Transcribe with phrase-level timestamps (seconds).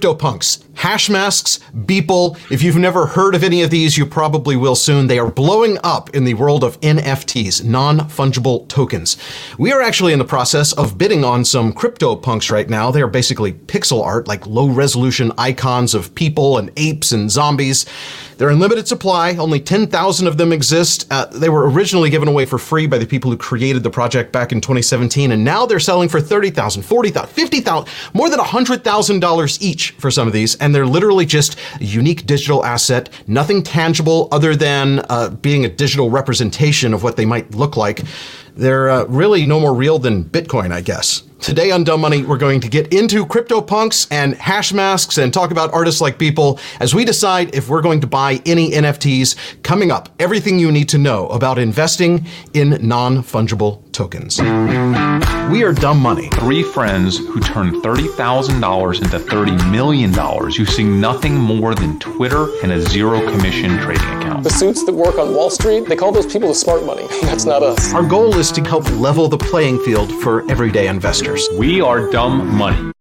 [0.00, 2.38] CryptoPunks, Hashmasks, Beeple.
[2.50, 5.06] If you've never heard of any of these, you probably will soon.
[5.06, 9.18] They are blowing up in the world of NFTs, non fungible tokens.
[9.58, 12.90] We are actually in the process of bidding on some CryptoPunks right now.
[12.90, 17.84] They are basically pixel art, like low resolution icons of people and apes and zombies.
[18.40, 19.36] They're in limited supply.
[19.36, 21.06] Only 10,000 of them exist.
[21.10, 24.32] Uh, they were originally given away for free by the people who created the project
[24.32, 29.90] back in 2017, and now they're selling for 30,000, 40,000, 50,000, more than $100,000 each
[29.90, 30.54] for some of these.
[30.54, 35.68] And they're literally just a unique digital asset, nothing tangible other than uh, being a
[35.68, 38.00] digital representation of what they might look like.
[38.56, 41.22] They're uh, really no more real than Bitcoin, I guess.
[41.40, 45.50] Today on Dumb Money, we're going to get into CryptoPunks and hash masks and talk
[45.50, 49.62] about artists like Beeple as we decide if we're going to buy any NFTs.
[49.62, 54.38] Coming up, everything you need to know about investing in non fungible tokens.
[55.50, 56.28] We are Dumb Money.
[56.30, 60.12] Three friends who turned $30,000 into $30 million
[60.52, 64.44] using nothing more than Twitter and a zero commission trading account.
[64.44, 67.06] The suits that work on Wall Street, they call those people the smart money.
[67.22, 67.92] That's not us.
[67.92, 71.48] Our goal is to help level the playing field for everyday investors.
[71.58, 72.92] We are dumb money.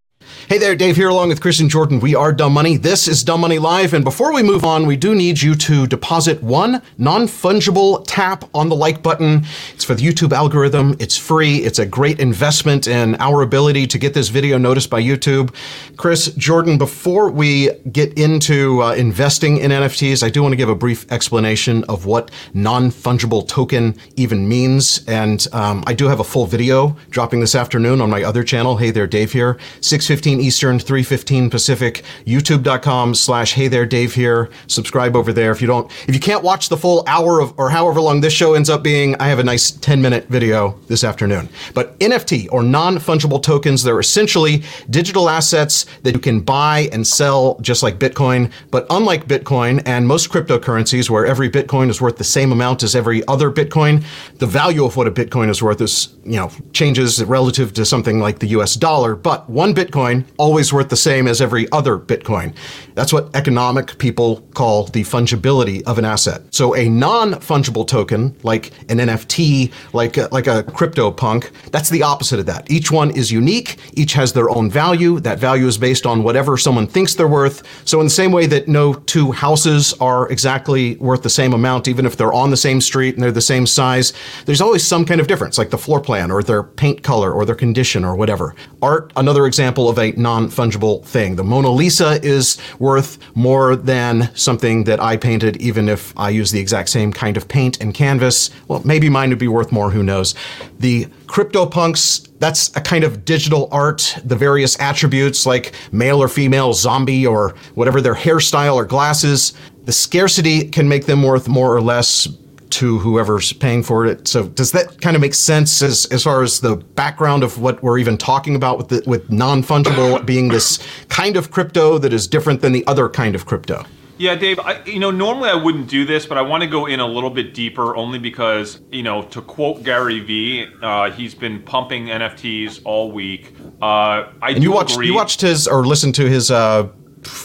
[0.50, 2.00] Hey there, Dave here, along with Chris and Jordan.
[2.00, 2.76] We are Dumb Money.
[2.76, 3.94] This is Dumb Money Live.
[3.94, 8.46] And before we move on, we do need you to deposit one non fungible tap
[8.56, 9.46] on the like button.
[9.76, 10.96] It's for the YouTube algorithm.
[10.98, 11.58] It's free.
[11.58, 15.54] It's a great investment in our ability to get this video noticed by YouTube.
[15.98, 20.70] Chris Jordan, before we get into uh, investing in NFTs, I do want to give
[20.70, 25.06] a brief explanation of what non fungible token even means.
[25.08, 28.78] And um, I do have a full video dropping this afternoon on my other channel.
[28.78, 29.60] Hey there, Dave here.
[29.82, 34.50] 615 Eastern, 315 Pacific, youtube.com slash hey there Dave here.
[34.68, 35.52] Subscribe over there.
[35.52, 38.34] If you don't, if you can't watch the full hour of, or however long this
[38.34, 41.50] show ends up being, I have a nice 10 minute video this afternoon.
[41.74, 47.58] But NFT or non-fungible tokens, they're essentially digital assets that you can buy and sell
[47.62, 48.52] just like Bitcoin.
[48.72, 52.96] But unlike Bitcoin and most cryptocurrencies where every Bitcoin is worth the same amount as
[52.96, 54.04] every other Bitcoin,
[54.38, 58.20] the value of what a Bitcoin is worth is, you know, changes relative to something
[58.20, 59.16] like the US dollar.
[59.16, 62.54] But one Bitcoin always worth the same as every other Bitcoin.
[62.96, 66.42] That's what economic people call the fungibility of an asset.
[66.52, 72.04] So a non-fungible token, like an NFT, like a, like a crypto punk, that's the
[72.04, 72.70] opposite of that.
[72.70, 73.78] Each one is unique.
[73.94, 75.20] Each has their own value.
[75.20, 77.64] That value is based on whatever someone thinks they're worth.
[77.88, 81.88] So in the same way that no two houses are exactly worth the same amount,
[81.88, 84.14] even if they're on the same street and they're the same size,
[84.46, 87.46] there's always some kind of difference, like the floor plan or their paint color or
[87.46, 88.56] their condition or whatever.
[88.82, 91.36] Art, another example of a non fungible thing.
[91.36, 96.52] The Mona Lisa is worth more than something that I painted, even if I use
[96.52, 98.50] the exact same kind of paint and canvas.
[98.68, 100.36] Well, maybe mine would be worth more, who knows.
[100.80, 106.74] The CryptoPunks, that's a kind of digital art, the various attributes like male or female,
[106.74, 109.54] zombie, or whatever their hairstyle or glasses.
[109.86, 112.28] The scarcity can make them worth more or less
[112.72, 114.28] to whoever's paying for it.
[114.28, 117.82] So does that kind of make sense as, as far as the background of what
[117.82, 120.80] we're even talking about with the, with non-fungible being this
[121.10, 123.86] kind of crypto that is different than the other kind of crypto?
[124.20, 126.88] Yeah, Dave, I, you know, normally I wouldn't do this, but I want to go
[126.88, 131.34] in a little bit deeper only because, you know, to quote Gary Vee, uh, he's
[131.34, 133.54] been pumping NFTs all week.
[133.82, 135.08] Uh, I and you watched, agree.
[135.08, 136.90] you watched his or listened to his uh,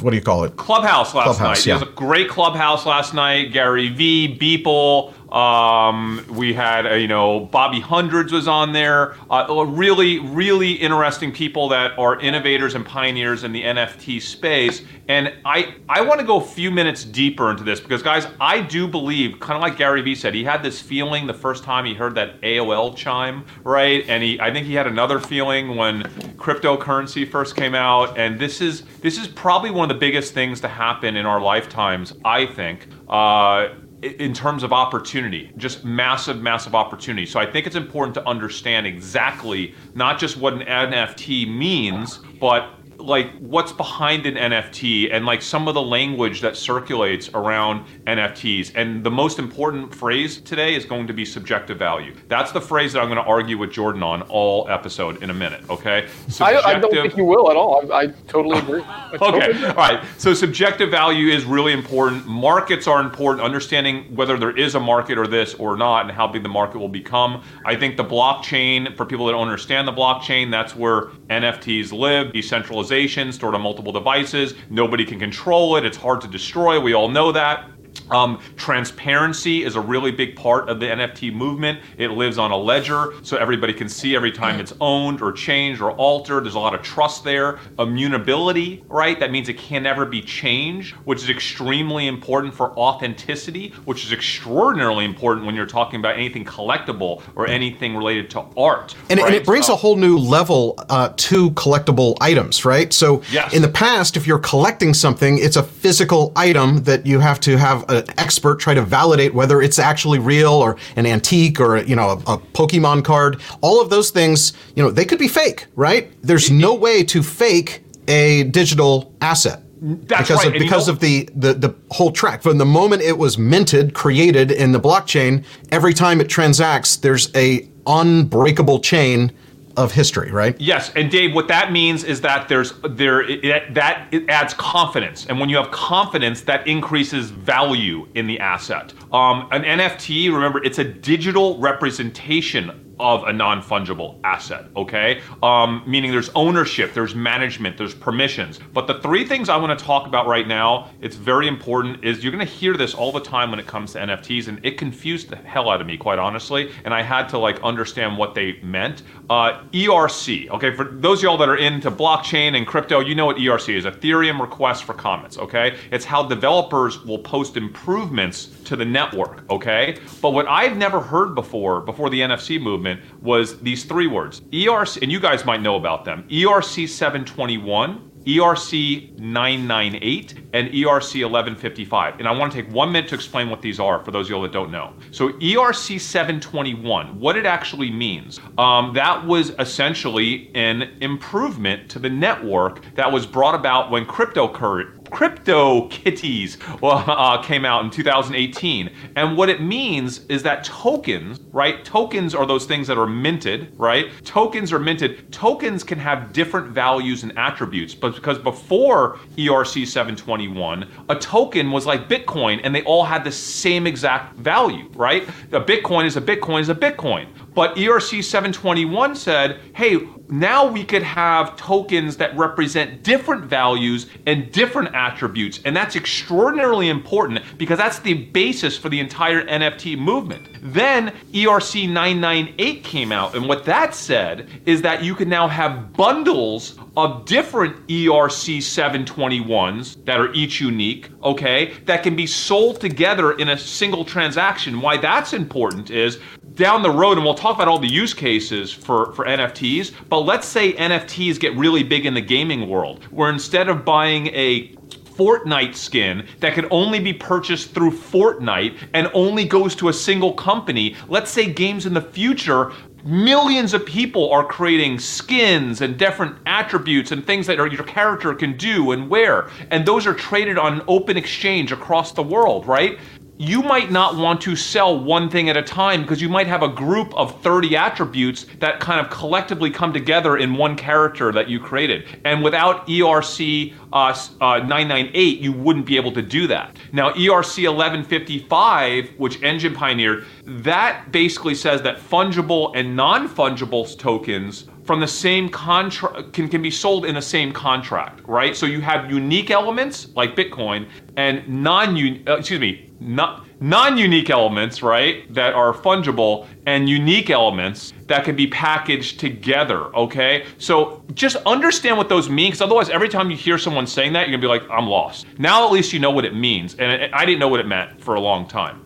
[0.01, 0.57] what do you call it?
[0.57, 1.67] Clubhouse last Clubhouse, night.
[1.67, 1.77] Yeah.
[1.77, 3.53] It was a great Clubhouse last night.
[3.53, 9.17] Gary Vee, Beeple, um, we had, uh, you know, Bobby Hundreds was on there.
[9.29, 14.83] Uh, really, really interesting people that are innovators and pioneers in the NFT space.
[15.09, 18.61] And I, I want to go a few minutes deeper into this because, guys, I
[18.61, 21.85] do believe, kind of like Gary Vee said, he had this feeling the first time
[21.85, 24.05] he heard that AOL chime, right?
[24.07, 26.05] And he, I think he had another feeling when
[26.37, 28.17] cryptocurrency first came out.
[28.17, 31.41] And this is, this is probably one of the biggest things to happen in our
[31.41, 32.87] lifetimes, I think.
[33.09, 33.71] Uh,
[34.05, 37.27] in terms of opportunity, just massive, massive opportunity.
[37.27, 42.84] So I think it's important to understand exactly not just what an NFT means, but
[43.05, 48.73] like what's behind an NFT and like some of the language that circulates around NFTs.
[48.75, 52.15] And the most important phrase today is going to be subjective value.
[52.29, 55.35] That's the phrase that I'm going to argue with Jordan on all episode in a
[55.35, 55.69] minute.
[55.71, 56.09] Okay.
[56.41, 57.93] I, I, don't think you will at all.
[57.93, 58.83] I, I totally agree.
[58.87, 59.19] I okay.
[59.19, 60.05] Totally all right.
[60.19, 62.27] So subjective value is really important.
[62.27, 63.45] Markets are important.
[63.45, 66.79] Understanding whether there is a market or this or not, and how big the market
[66.79, 67.43] will become.
[67.65, 72.33] I think the blockchain for people that don't understand the blockchain, that's where NFTs live.
[72.33, 72.94] Decentralization
[73.33, 74.55] stored on multiple devices.
[74.71, 75.85] Nobody can control it.
[75.85, 76.81] It's hard to destroy.
[76.81, 77.69] We all know that.
[78.11, 81.81] Um, transparency is a really big part of the NFT movement.
[81.97, 85.81] It lives on a ledger, so everybody can see every time it's owned or changed
[85.81, 86.45] or altered.
[86.45, 87.59] There's a lot of trust there.
[87.79, 89.19] Immutability, right?
[89.19, 94.13] That means it can never be changed, which is extremely important for authenticity, which is
[94.13, 98.95] extraordinarily important when you're talking about anything collectible or anything related to art.
[99.09, 99.27] And, right?
[99.29, 102.93] and it brings So- a whole new level uh, to collectible items, right?
[102.93, 103.53] So Yes.
[103.55, 107.57] in the past, if you're collecting something, it's a physical item that you have to
[107.57, 111.97] have an expert try to validate whether it's actually real or an antique or you
[111.97, 113.41] know a, a Pokemon card.
[113.61, 116.11] All of those things, you know, they could be fake, right?
[116.23, 119.61] There's no way to fake a digital asset.
[119.81, 123.19] That's because right, of because of the, the the whole track from the moment it
[123.19, 129.31] was minted, created in the blockchain, every time it transacts, there's a unbreakable chain
[129.77, 130.59] of history, right?
[130.61, 135.27] Yes, and Dave, what that means is that there's there it, that it adds confidence,
[135.27, 138.93] and when you have confidence, that increases value in the asset.
[139.13, 145.21] Um, an NFT, remember, it's a digital representation of a non-fungible asset okay?
[145.43, 148.61] Um, meaning there's ownership there's management there's permissions.
[148.73, 152.23] But the three things i want to talk about right now it's very important is
[152.23, 155.31] you're to hear this all the time when it comes to nfts and it confused
[155.31, 158.59] the hell out of me quite honestly and i had to like understand what they
[158.63, 159.03] meant.
[159.31, 160.75] Uh, erc okay?
[160.75, 163.85] For those of y'all that are into blockchain and crypto you know what erc is
[163.85, 165.77] ethereum request for comments okay?
[165.91, 169.99] It's how developers will post improvements to the network okay?
[170.21, 172.84] But what i've never heard before before the nft movement
[173.21, 179.19] was these three words erc and you guys might know about them erc 721 ERC
[179.19, 182.19] 998 and ERC 1155.
[182.19, 184.37] And I want to take one minute to explain what these are for those of
[184.37, 184.95] you that don't know.
[185.11, 192.09] So, ERC 721, what it actually means, um, that was essentially an improvement to the
[192.09, 195.04] network that was brought about when cryptocurrency.
[195.15, 198.91] Crypto Kitties uh, came out in 2018.
[199.15, 201.85] And what it means is that tokens, right?
[201.85, 204.07] Tokens are those things that are minted, right?
[204.25, 205.33] Tokens are minted.
[205.33, 211.87] Tokens can have different values and attributes, but because before ERC 721, a token was
[211.87, 215.29] like Bitcoin and they all had the same exact value, right?
[215.53, 217.29] A Bitcoin is a Bitcoin is a Bitcoin.
[217.55, 219.97] But ERC 721 said, hey,
[220.29, 225.61] now we could have tokens that represent different values and different attributes.
[225.65, 230.49] And that's extraordinarily important because that's the basis for the entire NFT movement.
[230.63, 235.93] Then ERC 998 came out, and what that said is that you can now have
[235.93, 243.33] bundles of different ERC 721s that are each unique, okay, that can be sold together
[243.33, 244.81] in a single transaction.
[244.81, 246.19] Why that's important is
[246.55, 250.21] down the road, and we'll talk about all the use cases for, for NFTs, but
[250.21, 254.69] let's say NFTs get really big in the gaming world, where instead of buying a
[255.17, 260.33] Fortnite skin that can only be purchased through Fortnite and only goes to a single
[260.33, 262.73] company, let's say games in the future
[263.05, 268.57] millions of people are creating skins and different attributes and things that your character can
[268.57, 272.99] do and wear and those are traded on an open exchange across the world right
[273.37, 276.63] you might not want to sell one thing at a time because you might have
[276.63, 281.49] a group of 30 attributes that kind of collectively come together in one character that
[281.49, 282.05] you created.
[282.25, 286.77] And without ERC uh, uh, 998, you wouldn't be able to do that.
[286.93, 294.67] Now, ERC 1155, which Enjin pioneered, that basically says that fungible and non fungible tokens
[294.85, 298.55] from the same contract can, can be sold in the same contract, right?
[298.55, 301.97] So you have unique elements like Bitcoin and non
[302.29, 308.35] uh, excuse me, not non-unique elements, right, that are fungible and unique elements that can
[308.35, 310.45] be packaged together, okay?
[310.59, 314.29] So just understand what those mean cuz otherwise every time you hear someone saying that
[314.29, 315.27] you're to be like I'm lost.
[315.39, 318.03] Now at least you know what it means and I didn't know what it meant
[318.03, 318.81] for a long time.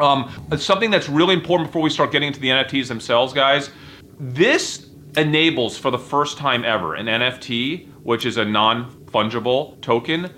[0.00, 3.70] Um, something that's really important before we start getting into the NFTs themselves, guys.
[4.18, 10.30] This enables for the first time ever an NFT, which is a non fungible token,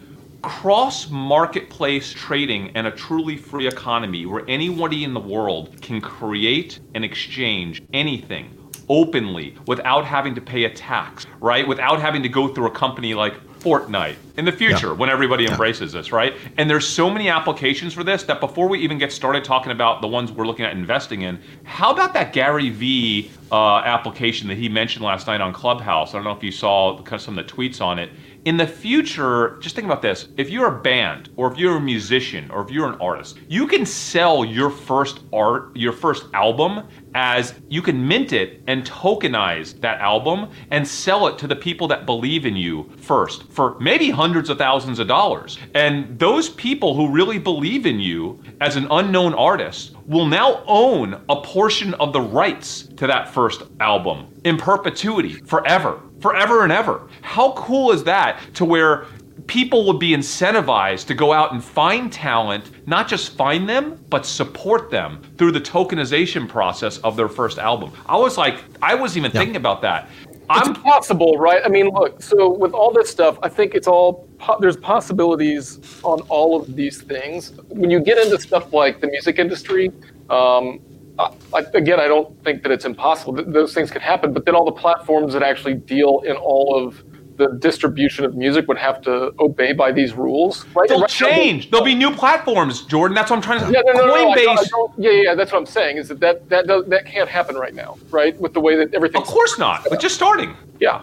[0.46, 6.78] cross marketplace trading and a truly free economy where anybody in the world can create
[6.94, 8.56] and exchange anything
[8.88, 11.66] openly without having to pay a tax, right?
[11.66, 15.90] Without having to go through a company like Fortnite in the future when everybody embraces
[15.92, 16.34] this, right?
[16.58, 20.00] And there's so many applications for this that before we even get started talking about
[20.00, 24.56] the ones we're looking at investing in, how about that Gary Vee uh, application that
[24.56, 26.10] he mentioned last night on Clubhouse.
[26.14, 28.10] I don't know if you saw some of the tweets on it.
[28.46, 30.28] In the future, just think about this.
[30.36, 33.66] If you're a band or if you're a musician or if you're an artist, you
[33.66, 36.86] can sell your first art, your first album
[37.16, 41.88] as you can mint it and tokenize that album and sell it to the people
[41.88, 45.58] that believe in you first for maybe hundreds of thousands of dollars.
[45.74, 51.20] And those people who really believe in you as an unknown artist will now own
[51.28, 57.08] a portion of the rights to that first album in perpetuity forever forever and ever.
[57.22, 59.06] How cool is that to where
[59.46, 64.26] people would be incentivized to go out and find talent, not just find them, but
[64.26, 67.92] support them through the tokenization process of their first album.
[68.06, 69.40] I was like, I wasn't even yeah.
[69.40, 70.08] thinking about that.
[70.48, 71.60] It's I'm, possible, right?
[71.64, 72.22] I mean, look.
[72.22, 74.28] So with all this stuff, I think it's all
[74.60, 77.52] there's possibilities on all of these things.
[77.68, 79.90] When you get into stuff like the music industry,
[80.30, 80.80] um,
[81.18, 83.32] I, again, I don't think that it's impossible.
[83.32, 87.02] Those things could happen, but then all the platforms that actually deal in all of
[87.36, 90.64] the distribution of music would have to obey by these rules.
[90.74, 90.88] Right?
[90.88, 91.70] They'll right change.
[91.70, 93.14] There'll be new platforms, Jordan.
[93.14, 93.72] That's what I'm trying to say.
[93.72, 94.44] Yeah, no, no, Coinbase.
[94.44, 95.98] No, I don't, I don't, yeah, yeah, that's what I'm saying.
[95.98, 98.38] Is that that that, does, that can't happen right now, right?
[98.40, 99.20] With the way that everything.
[99.20, 99.86] Of course not.
[99.88, 100.56] But just starting.
[100.80, 101.02] Yeah.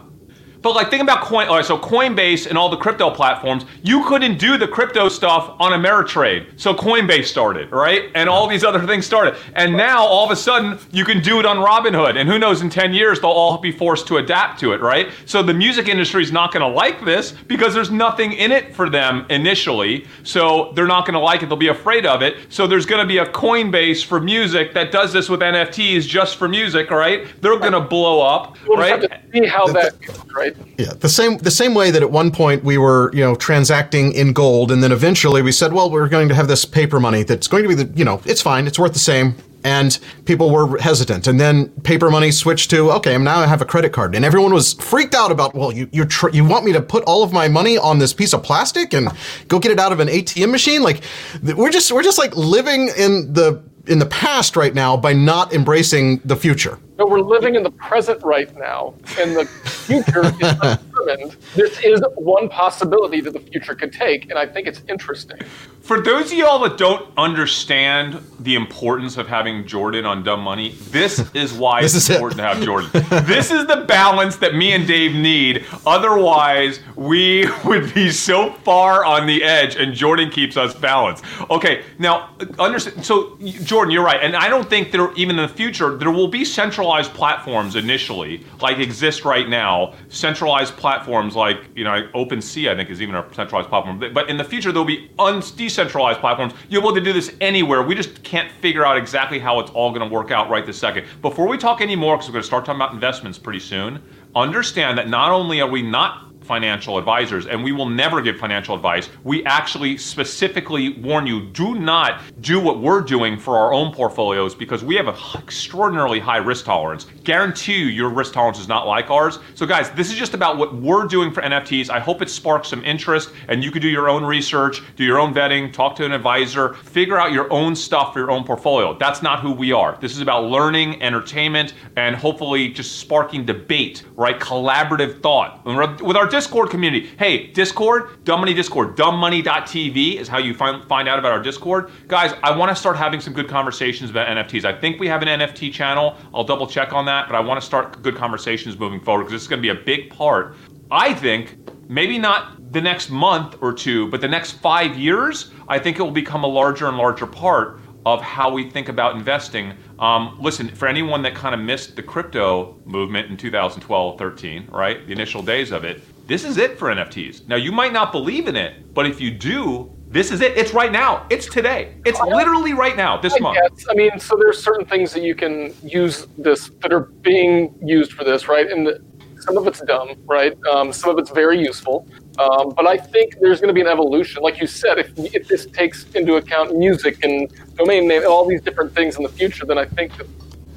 [0.63, 1.49] But like, think about Coin.
[1.49, 5.55] All right, so Coinbase and all the crypto platforms, you couldn't do the crypto stuff
[5.59, 6.57] on Ameritrade.
[6.59, 8.09] So Coinbase started, right?
[8.15, 9.35] And all these other things started.
[9.55, 12.15] And now all of a sudden, you can do it on Robinhood.
[12.17, 15.09] And who knows, in 10 years, they'll all be forced to adapt to it, right?
[15.25, 18.73] So the music industry is not going to like this because there's nothing in it
[18.73, 20.07] for them initially.
[20.23, 21.47] So they're not going to like it.
[21.47, 22.37] They'll be afraid of it.
[22.47, 26.37] So there's going to be a Coinbase for music that does this with NFTs just
[26.37, 27.27] for music, right?
[27.41, 29.11] They're going to blow up, we'll right?
[29.33, 30.73] see how that goes, right?
[30.77, 34.11] Yeah, the same the same way that at one point we were, you know, transacting
[34.13, 37.23] in gold, and then eventually we said, well, we're going to have this paper money
[37.23, 40.49] that's going to be the, you know, it's fine, it's worth the same, and people
[40.49, 41.27] were hesitant.
[41.27, 44.53] And then paper money switched to, okay, now I have a credit card, and everyone
[44.53, 47.31] was freaked out about, well, you you tr- you want me to put all of
[47.31, 49.09] my money on this piece of plastic and
[49.47, 50.81] go get it out of an ATM machine?
[50.83, 51.01] Like,
[51.41, 55.53] we're just we're just like living in the in the past right now by not
[55.53, 56.79] embracing the future.
[56.97, 60.77] No, we're living in the present right now, and the future is
[61.09, 61.37] undetermined.
[61.55, 65.39] This is one possibility that the future could take, and I think it's interesting.
[65.83, 70.75] For those of y'all that don't understand the importance of having Jordan on Dumb Money,
[70.91, 72.43] this is why this it's is important it.
[72.43, 72.89] to have Jordan.
[73.25, 75.65] this is the balance that me and Dave need.
[75.85, 81.25] Otherwise, we would be so far on the edge, and Jordan keeps us balanced.
[81.49, 82.29] Okay, now
[82.59, 83.05] understand.
[83.05, 86.29] So, Jordan, you're right, and I don't think there, even in the future, there will
[86.29, 89.95] be centralized platforms initially, like exist right now.
[90.07, 90.92] Centralized platforms
[91.35, 93.99] like you know, OpenSea, I think, is even a centralized platform.
[94.13, 96.53] But in the future, there'll be un- decentralized platforms.
[96.69, 97.83] You'll be able to do this anywhere.
[97.83, 100.77] We just can't figure out exactly how it's all going to work out right this
[100.77, 101.05] second.
[101.21, 104.01] Before we talk anymore, because we're going to start talking about investments pretty soon,
[104.35, 108.75] understand that not only are we not financial advisors, and we will never give financial
[108.75, 109.09] advice.
[109.23, 114.55] We actually specifically warn you do not do what we're doing for our own portfolios
[114.55, 117.05] because we have an extraordinarily high risk tolerance.
[117.23, 119.39] Guarantee you your risk tolerance is not like ours.
[119.55, 121.89] So, guys, this is just about what we're doing for NFTs.
[121.89, 125.19] I hope it sparks some interest, and you can do your own research, do your
[125.19, 128.97] own vetting, talk to an advisor, figure out your own stuff for your own portfolio.
[128.97, 129.97] That's not who we are.
[130.01, 134.39] This is about learning, entertainment, and hopefully just sparking debate, right?
[134.39, 135.63] Collaborative thought.
[135.65, 137.11] With our Discord community.
[137.19, 141.91] Hey, Discord, Dumb Money Discord, dumbmoney.tv is how you find, find out about our Discord.
[142.07, 144.65] Guys, I want to start having some good conversations about NFTs.
[144.65, 146.17] I think we have an NFT channel.
[146.33, 149.33] I'll double check on that, but I want to start good conversations moving forward because
[149.33, 150.55] this is going to be a big part.
[150.89, 151.55] I think
[151.87, 156.01] maybe not the next month or two, but the next five years, I think it
[156.01, 159.73] will become a larger and larger part of how we think about investing.
[159.99, 165.05] Um, listen, for anyone that kind of missed the crypto movement in 2012 13, right?
[165.05, 167.47] The initial days of it, this is it for NFTs.
[167.47, 170.55] Now, you might not believe in it, but if you do, this is it.
[170.57, 171.25] It's right now.
[171.29, 171.95] It's today.
[172.05, 173.57] It's literally right now, this I month.
[173.57, 173.87] Guess.
[173.89, 178.13] I mean, so there's certain things that you can use this that are being used
[178.13, 178.69] for this, right?
[178.69, 179.03] And the,
[179.39, 180.55] some of it's dumb, right?
[180.65, 182.07] Um, some of it's very useful.
[182.39, 184.41] Um, but I think there's going to be an evolution.
[184.41, 188.47] Like you said, if, if this takes into account music and domain name and all
[188.47, 190.27] these different things in the future, then I think that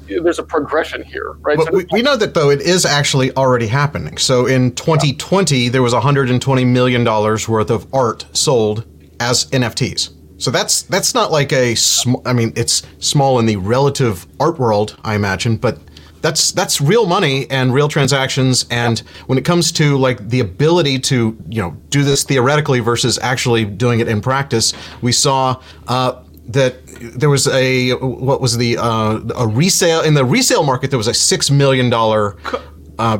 [0.07, 1.57] there's a progression here, right?
[1.57, 4.17] But so we, we, know that though it is actually already happening.
[4.17, 5.69] So in 2020, yeah.
[5.69, 8.85] there was 120 million dollars worth of art sold
[9.19, 10.13] as NFTs.
[10.37, 14.59] So that's that's not like a sm- I mean, it's small in the relative art
[14.59, 15.79] world, I imagine, but
[16.21, 18.65] that's that's real money and real transactions.
[18.69, 23.17] And when it comes to like the ability to you know do this theoretically versus
[23.19, 25.61] actually doing it in practice, we saw.
[25.87, 30.89] Uh, that there was a what was the uh, a resale in the resale market
[30.89, 32.37] there was a six million dollar
[32.99, 33.19] uh,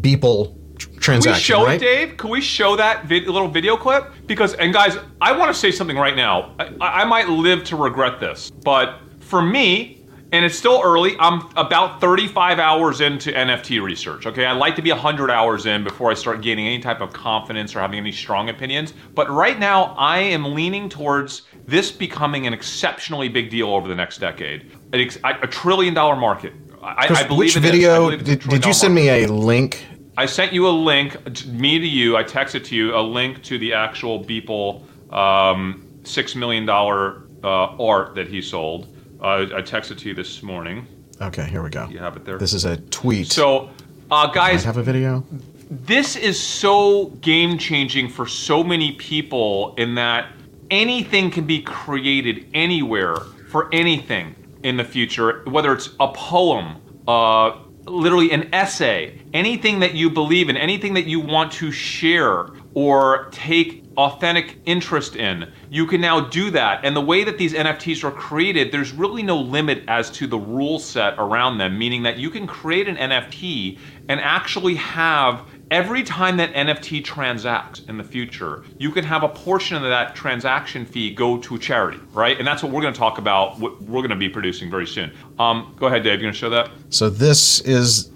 [0.00, 1.80] Beeple tr- Can we show right?
[1.82, 2.16] it, Dave?
[2.16, 4.12] Can we show that vid- little video clip?
[4.26, 6.54] Because, and guys, I want to say something right now.
[6.58, 9.99] I, I might live to regret this, but for me,
[10.32, 14.26] and it's still early, I'm about 35 hours into NFT research.
[14.26, 17.12] Okay, I like to be 100 hours in before I start gaining any type of
[17.12, 18.94] confidence or having any strong opinions.
[19.14, 23.94] But right now, I am leaning towards this becoming an exceptionally big deal over the
[23.94, 24.70] next decade.
[24.92, 26.52] An ex- a trillion dollar market.
[26.82, 27.68] I, I believe which it is.
[27.68, 29.10] I video believe did, did you send market.
[29.10, 29.84] me a link?
[30.16, 32.16] I sent you a link, me to you.
[32.16, 34.82] I texted to you a link to the actual Beeple
[35.12, 38.94] um, six million dollar uh, art that he sold.
[39.20, 40.86] Uh, I texted to you this morning.
[41.20, 41.86] Okay, here we go.
[41.88, 42.38] You have it there.
[42.38, 43.26] This is a tweet.
[43.26, 43.68] So,
[44.10, 45.24] uh, I guys, have a video.
[45.70, 50.32] this is so game changing for so many people in that
[50.70, 53.16] anything can be created anywhere
[53.50, 59.94] for anything in the future, whether it's a poem, uh, literally an essay, anything that
[59.94, 65.50] you believe in, anything that you want to share or take authentic interest in.
[65.68, 66.84] You can now do that.
[66.84, 70.38] And the way that these NFTs are created, there's really no limit as to the
[70.38, 73.78] rule set around them, meaning that you can create an NFT
[74.08, 79.28] and actually have every time that NFT transacts in the future, you can have a
[79.28, 82.38] portion of that transaction fee go to charity, right?
[82.38, 83.58] And that's what we're going to talk about.
[83.58, 85.12] What we're going to be producing very soon.
[85.38, 86.14] Um, go ahead, Dave.
[86.14, 86.70] You going to show that?
[86.90, 88.10] So this is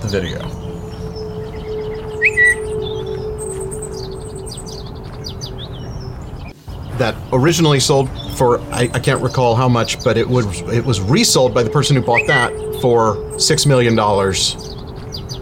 [0.00, 0.67] the video.
[6.98, 11.00] That originally sold for I, I can't recall how much, but it was it was
[11.00, 14.54] resold by the person who bought that for six million dollars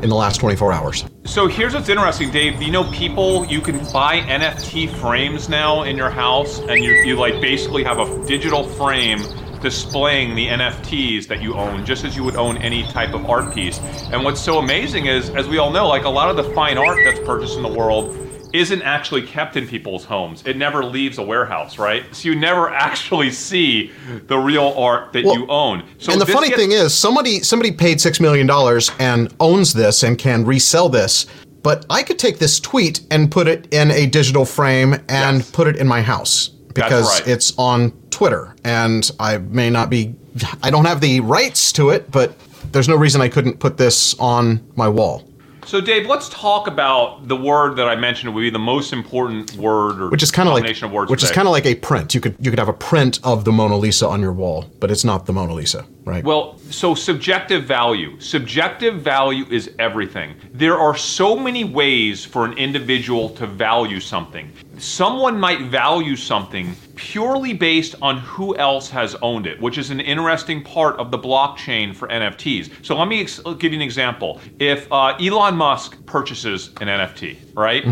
[0.03, 1.05] in the last 24 hours.
[1.25, 2.61] So here's what's interesting, Dave.
[2.61, 7.17] You know, people you can buy NFT frames now in your house, and you you
[7.17, 9.21] like basically have a digital frame
[9.61, 13.55] displaying the NFTs that you own, just as you would own any type of art
[13.55, 13.81] piece.
[14.13, 16.79] And what's so amazing is, as we all know, like a lot of the fine
[16.79, 18.26] art that's purchased in the world
[18.59, 20.43] isn't actually kept in people's homes.
[20.47, 22.05] It never leaves a warehouse, right?
[22.15, 23.91] So you never actually see
[24.27, 25.85] the real art that Well, you own.
[25.99, 29.73] So and the funny gets- thing is, somebody somebody paid six million dollars and owns
[29.73, 31.27] this and can resell this.
[31.63, 35.51] But I could take this tweet and put it in a digital frame and Yes.
[35.51, 37.29] put it in my house because right.
[37.29, 40.15] it's on Twitter, and I may not be,
[40.63, 42.37] I don't have the rights to it, but
[42.71, 45.26] there's no reason I couldn't put this on my wall.
[45.67, 49.53] So, Dave, let's talk about the word that I mentioned would be the most important
[49.55, 51.11] word, or Which is kind of like, combination of words.
[51.11, 52.15] which is kind of like a print.
[52.15, 54.93] You could you could have a print of the Mona Lisa on your wall, but
[54.93, 56.23] it's not the Mona Lisa, right?
[56.23, 58.19] Well, so subjective value.
[58.21, 60.37] Subjective value is everything.
[60.53, 64.53] There are so many ways for an individual to value something.
[64.79, 70.01] Someone might value something purely based on who else has owned it, which is an
[70.01, 72.71] interesting part of the blockchain for NFTs.
[72.85, 74.41] So let me ex- give you an example.
[74.59, 77.85] If uh, Elon Musk purchases an NFT, right?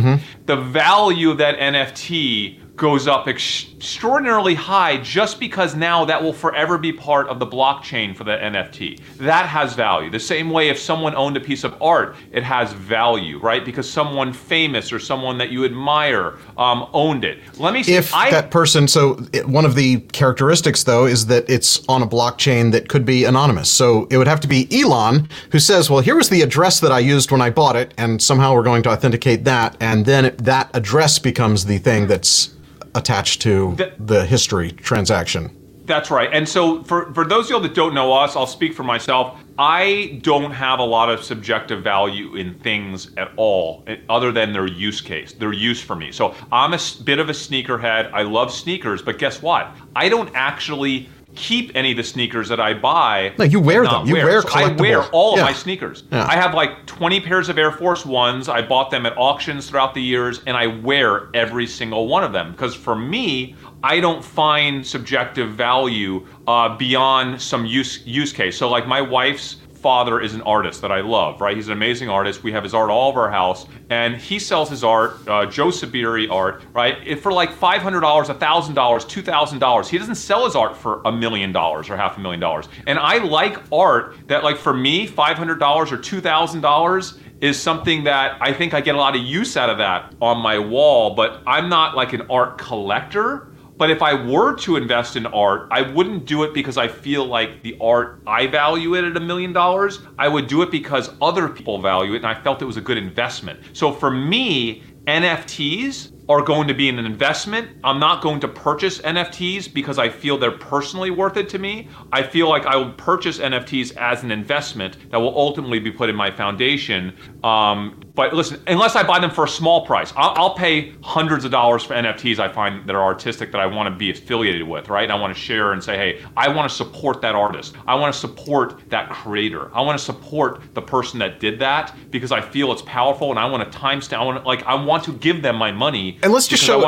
[0.46, 6.32] The value of that NFT goes up ex- extraordinarily high just because now that will
[6.32, 8.98] forever be part of the blockchain for the NFT.
[9.18, 10.08] That has value.
[10.08, 13.62] The same way if someone owned a piece of art, it has value, right?
[13.62, 17.40] Because someone famous or someone that you admire um, owned it.
[17.58, 17.92] Let me see.
[17.92, 22.00] if I, that person so it, one of the characteristics though is that it's on
[22.00, 25.90] a blockchain that could be anonymous so it would have to be elon who says
[25.90, 28.62] well here was the address that i used when i bought it and somehow we're
[28.62, 32.54] going to authenticate that and then it, that address becomes the thing that's
[32.94, 35.50] attached to Th- the history transaction
[35.86, 36.30] That's right.
[36.32, 39.38] And so for, for those of y'all that don't know us, I'll speak for myself.
[39.58, 44.54] I don't have a lot of subjective value in things at all, eh, other than
[44.54, 46.10] their use case, their use for me.
[46.10, 48.10] So I'm a bit of a sneakerhead.
[48.12, 49.76] I love sneakers, but guess what?
[49.94, 53.32] I don't actually keep any of the sneakers that I buy.
[53.38, 54.06] No, you wear them.
[54.06, 55.42] You wear So I wear all Yeah.
[55.42, 56.04] of my sneakers.
[56.10, 56.26] Yeah.
[56.28, 58.48] I have like 20 pairs of Air Force Ones.
[58.48, 62.32] I bought them at auctions throughout the years, and I wear every single one of
[62.32, 68.56] them because for me, I don't find subjective value uh, beyond some use use case.
[68.56, 71.54] So like my wife's father is an artist that I love, right?
[71.54, 72.42] He's an amazing artist.
[72.42, 75.66] We have his art all over our house, and he sells his art, uh, Joe
[75.66, 76.96] Sabiri art, right?
[77.06, 79.86] It, for like five hundred dollars, a thousand dollars, two thousand dollars.
[79.90, 82.66] He doesn't sell his art for a million dollars or half a million dollars.
[82.86, 87.18] And I like art that, like for me, five hundred dollars or two thousand dollars
[87.42, 90.38] is something that I think I get a lot of use out of that on
[90.38, 91.14] my wall.
[91.14, 93.48] But I'm not like an art collector.
[93.76, 97.26] But if I were to invest in art, I wouldn't do it because I feel
[97.26, 100.00] like the art, I value it at a million dollars.
[100.18, 102.80] I would do it because other people value it and I felt it was a
[102.80, 103.60] good investment.
[103.72, 107.68] So for me, NFTs are going to be an investment.
[107.84, 111.88] I'm not going to purchase NFTs because I feel they're personally worth it to me.
[112.12, 116.08] I feel like I will purchase NFTs as an investment that will ultimately be put
[116.08, 117.14] in my foundation.
[117.42, 121.44] Um, but listen, unless I buy them for a small price, I'll, I'll, pay hundreds
[121.44, 124.62] of dollars for NFTs I find that are artistic that I want to be affiliated
[124.62, 125.10] with, right?
[125.10, 127.74] I want to share and say, hey, I want to support that artist.
[127.88, 129.74] I want to support that creator.
[129.74, 133.38] I want to support the person that did that because I feel it's powerful and
[133.38, 134.18] I want to timestamp.
[134.18, 136.13] I want to, like I want to give them my money.
[136.22, 136.80] And let's just show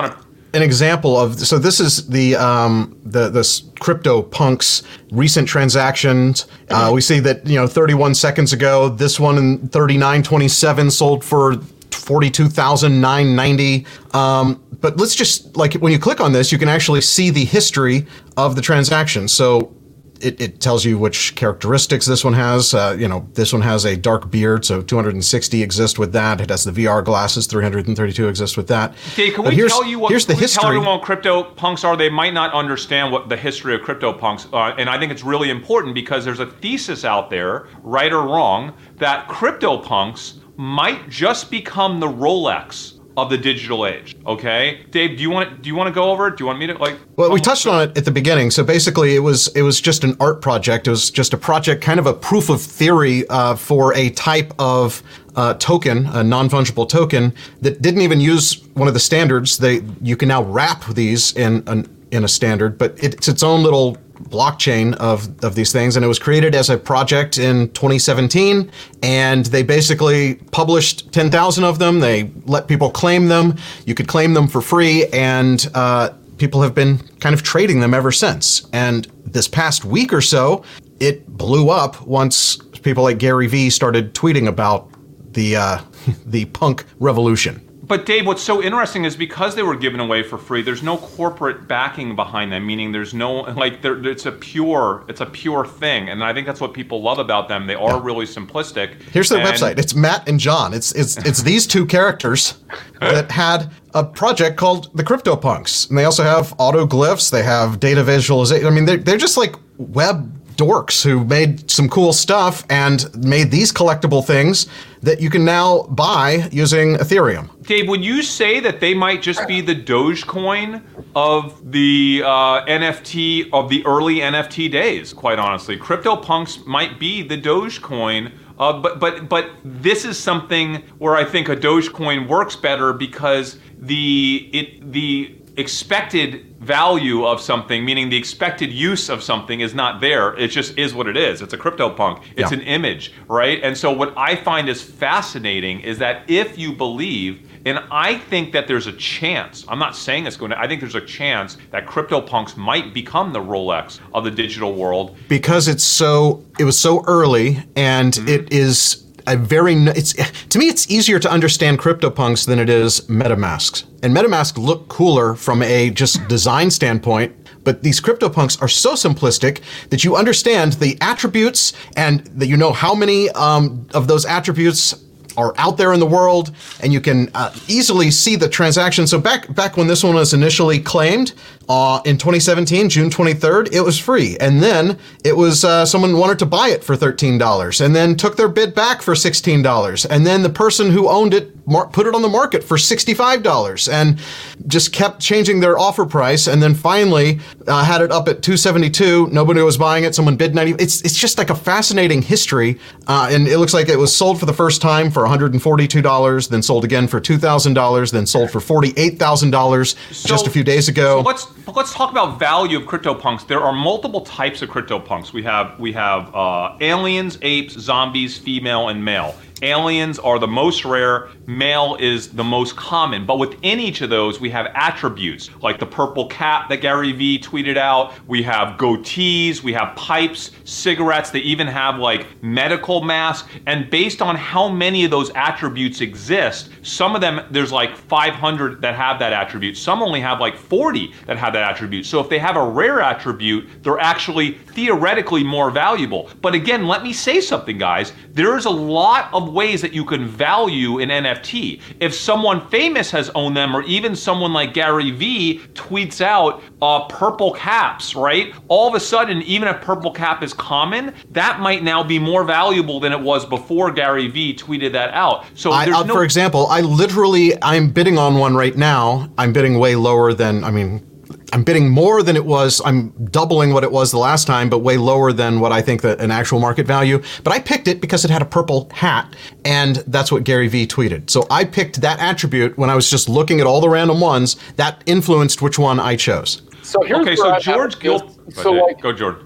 [0.56, 6.46] an example of so this is the um, the the crypto punks recent transactions.
[6.70, 11.56] Uh, we see that you know 31 seconds ago this one in 39.27 sold for
[11.90, 17.30] 42,990 um, but let's just like when you click on this you can actually see
[17.30, 19.28] the history of the transaction.
[19.28, 19.75] So
[20.24, 22.74] it, it, tells you which characteristics this one has.
[22.74, 26.40] Uh, you know, this one has a dark beard, so 260 exist with that.
[26.40, 28.94] It has the VR glasses, 332 exist with that.
[29.14, 30.10] Dave, can but we tell you what?
[30.10, 30.60] Here's the history.
[30.60, 31.96] Tell everyone what crypto punks are.
[31.96, 35.24] They might not understand what the history of crypto punks, uh, and I think it's
[35.24, 41.08] really important because there's a thesis out there, right or wrong, that crypto punks might
[41.08, 44.16] just become the Rolex of the digital age.
[44.26, 46.36] Okay, Dave, do you want do you want to go over it?
[46.36, 46.98] Do you want me to like?
[47.16, 48.50] Well, we touched on it at the beginning.
[48.50, 50.86] So basically, it was it was just an art project.
[50.86, 54.52] It was just a project, kind of a proof of theory uh, for a type
[54.58, 55.02] of
[55.34, 59.58] uh, token, a non fungible token that didn't even use one of the standards.
[59.58, 63.62] They you can now wrap these in an in a standard, but it's its own
[63.62, 65.96] little blockchain of, of these things.
[65.96, 68.70] And it was created as a project in 2017.
[69.02, 72.00] And they basically published 10,000 of them.
[72.00, 73.56] They let people claim them.
[73.84, 75.06] You could claim them for free.
[75.06, 78.66] And uh, people have been kind of trading them ever since.
[78.72, 80.64] And this past week or so,
[81.00, 84.90] it blew up once people like Gary Vee started tweeting about
[85.32, 85.80] the, uh,
[86.26, 87.65] the punk revolution.
[87.86, 90.96] But Dave, what's so interesting is because they were given away for free, there's no
[90.96, 92.66] corporate backing behind them.
[92.66, 96.60] Meaning, there's no like, it's a pure, it's a pure thing, and I think that's
[96.60, 97.66] what people love about them.
[97.66, 98.04] They are yeah.
[98.04, 99.00] really simplistic.
[99.12, 99.48] Here's their and...
[99.48, 99.78] website.
[99.78, 100.74] It's Matt and John.
[100.74, 102.58] It's it's it's these two characters
[103.00, 107.30] that had a project called the CryptoPunks, and they also have autoglyphs.
[107.30, 108.66] They have data visualization.
[108.66, 113.50] I mean, they're they're just like web dorks who made some cool stuff and made
[113.50, 114.66] these collectible things
[115.02, 117.50] that you can now buy using Ethereum.
[117.62, 120.82] Dave, would you say that they might just be the Dogecoin
[121.14, 125.12] of the uh, NFT of the early NFT days?
[125.12, 128.32] Quite honestly, CryptoPunks might be the Dogecoin.
[128.58, 133.58] Uh, but but but this is something where I think a Dogecoin works better because
[133.78, 140.00] the it the expected value of something, meaning the expected use of something, is not
[140.00, 140.34] there.
[140.36, 141.42] It just is what it is.
[141.42, 142.24] It's a crypto punk.
[142.36, 142.58] It's yeah.
[142.58, 143.60] an image, right?
[143.62, 148.52] And so what I find is fascinating is that if you believe, and I think
[148.52, 151.56] that there's a chance, I'm not saying it's going to, I think there's a chance
[151.70, 155.16] that crypto punks might become the Rolex of the digital world.
[155.28, 158.28] Because it's so, it was so early and mm-hmm.
[158.28, 160.12] it is a very it's
[160.48, 163.84] to me it's easier to understand CryptoPunks than it is MetaMasks.
[164.02, 167.34] And MetaMask look cooler from a just design standpoint,
[167.64, 169.60] but these CryptoPunks are so simplistic
[169.90, 174.94] that you understand the attributes and that you know how many um, of those attributes
[175.36, 179.06] are out there in the world, and you can uh, easily see the transaction.
[179.06, 181.32] So back back when this one was initially claimed
[181.68, 186.38] uh, in 2017, June 23rd, it was free, and then it was uh, someone wanted
[186.38, 190.42] to buy it for $13, and then took their bid back for $16, and then
[190.42, 194.20] the person who owned it mar- put it on the market for $65, and
[194.68, 199.28] just kept changing their offer price, and then finally uh, had it up at 272.
[199.28, 200.14] Nobody was buying it.
[200.14, 200.82] Someone bid 90.
[200.82, 204.38] It's it's just like a fascinating history, uh, and it looks like it was sold
[204.38, 209.96] for the first time for $142, then sold again for $2,000, then sold for $48,000
[210.14, 211.22] so, just a few days ago.
[211.22, 213.46] So let's let's talk about value of CryptoPunks.
[213.46, 215.32] There are multiple types of CryptoPunks.
[215.32, 219.34] We have we have uh, aliens, apes, zombies, female, and male.
[219.62, 223.24] Aliens are the most rare, male is the most common.
[223.24, 227.38] But within each of those, we have attributes like the purple cap that Gary Vee
[227.38, 228.12] tweeted out.
[228.26, 233.48] We have goatees, we have pipes, cigarettes, they even have like medical masks.
[233.66, 238.82] And based on how many of those attributes exist, some of them, there's like 500
[238.82, 239.78] that have that attribute.
[239.78, 242.04] Some only have like 40 that have that attribute.
[242.04, 246.28] So if they have a rare attribute, they're actually theoretically more valuable.
[246.42, 248.12] But again, let me say something, guys.
[248.32, 251.80] There is a lot of of ways that you can value an NFT.
[252.00, 257.06] If someone famous has owned them, or even someone like Gary Vee tweets out uh,
[257.06, 258.54] purple caps, right?
[258.68, 262.44] All of a sudden, even if purple cap is common, that might now be more
[262.44, 265.46] valuable than it was before Gary Vee tweeted that out.
[265.54, 269.30] So, I, there's uh, no for example, I literally I'm bidding on one right now.
[269.38, 271.15] I'm bidding way lower than I mean.
[271.52, 272.80] I'm bidding more than it was.
[272.84, 276.02] I'm doubling what it was the last time, but way lower than what I think
[276.02, 277.22] that an actual market value.
[277.44, 280.86] But I picked it because it had a purple hat, and that's what Gary Vee
[280.86, 281.30] tweeted.
[281.30, 284.56] So I picked that attribute when I was just looking at all the random ones.
[284.76, 286.62] That influenced which one I chose.
[286.82, 287.30] So here's okay.
[287.30, 288.00] where So I George it.
[288.00, 289.36] Gil, So like go George.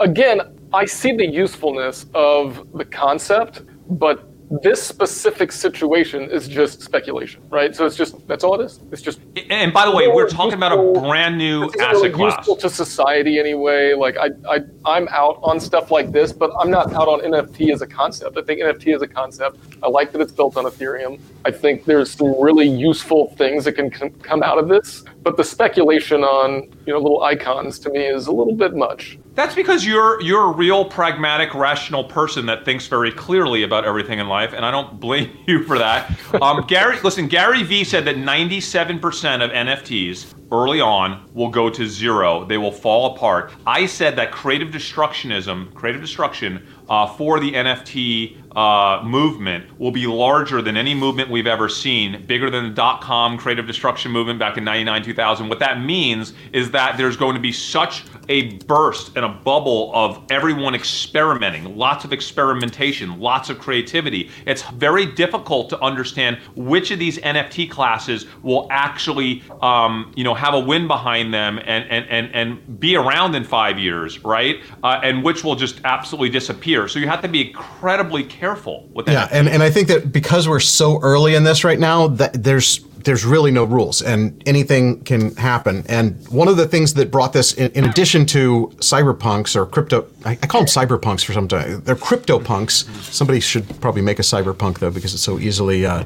[0.00, 0.40] again,
[0.72, 7.74] I see the usefulness of the concept, but this specific situation is just speculation, right?
[7.74, 8.80] So it's just that's all it is.
[8.92, 12.36] It's just And by the way, we're talking about a brand new asset really class.
[12.38, 13.94] useful to society anyway.
[13.94, 17.72] Like I, I, I'm out on stuff like this, but I'm not out on NFT
[17.72, 18.36] as a concept.
[18.36, 19.58] I think NFT as a concept.
[19.82, 21.20] I like that it's built on Ethereum.
[21.44, 25.04] I think there's some really useful things that can come out of this.
[25.22, 29.18] But the speculation on you know little icons to me is a little bit much.
[29.34, 34.20] That's because you're you're a real pragmatic, rational person that thinks very clearly about everything
[34.20, 36.16] in life, and I don't blame you for that.
[36.40, 41.84] Um, Gary, listen, Gary Vee said that 97% of NFTs early on will go to
[41.84, 42.44] zero.
[42.44, 43.52] They will fall apart.
[43.66, 50.06] I said that creative destructionism, creative destruction uh, for the NFT uh, movement will be
[50.06, 54.38] larger than any movement we've ever seen, bigger than the dot com creative destruction movement
[54.38, 55.48] back in 99, 2000.
[55.48, 59.90] What that means is that there's going to be such a burst and a bubble
[59.92, 64.30] of everyone experimenting, lots of experimentation, lots of creativity.
[64.46, 70.34] It's very difficult to understand which of these NFT classes will actually, um, you know,
[70.34, 74.60] have a win behind them and and and, and be around in five years, right?
[74.82, 76.73] Uh, and which will just absolutely disappear.
[76.88, 79.12] So you have to be incredibly careful with that.
[79.12, 82.42] Yeah, and, and I think that because we're so early in this right now, that
[82.42, 85.84] there's there's really no rules and anything can happen.
[85.88, 90.06] And one of the things that brought this, in, in addition to cyberpunks or crypto,
[90.24, 91.82] I, I call them cyberpunks for some time.
[91.82, 92.86] They're crypto punks.
[93.02, 96.04] Somebody should probably make a cyberpunk though because it's so easily uh,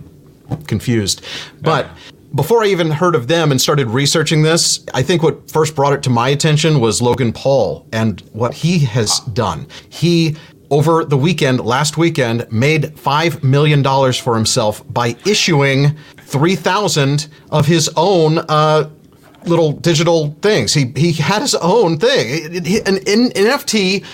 [0.67, 1.23] confused.
[1.61, 1.89] But
[2.35, 5.93] before I even heard of them and started researching this, I think what first brought
[5.93, 9.67] it to my attention was Logan Paul and what he has done.
[9.89, 10.37] He
[10.71, 17.91] over the weekend, last weekend, made $5 million for himself by issuing 3,000 of his
[17.97, 18.91] own uh,
[19.45, 20.75] little digital things.
[20.75, 24.05] He, he had his own thing, an, an NFT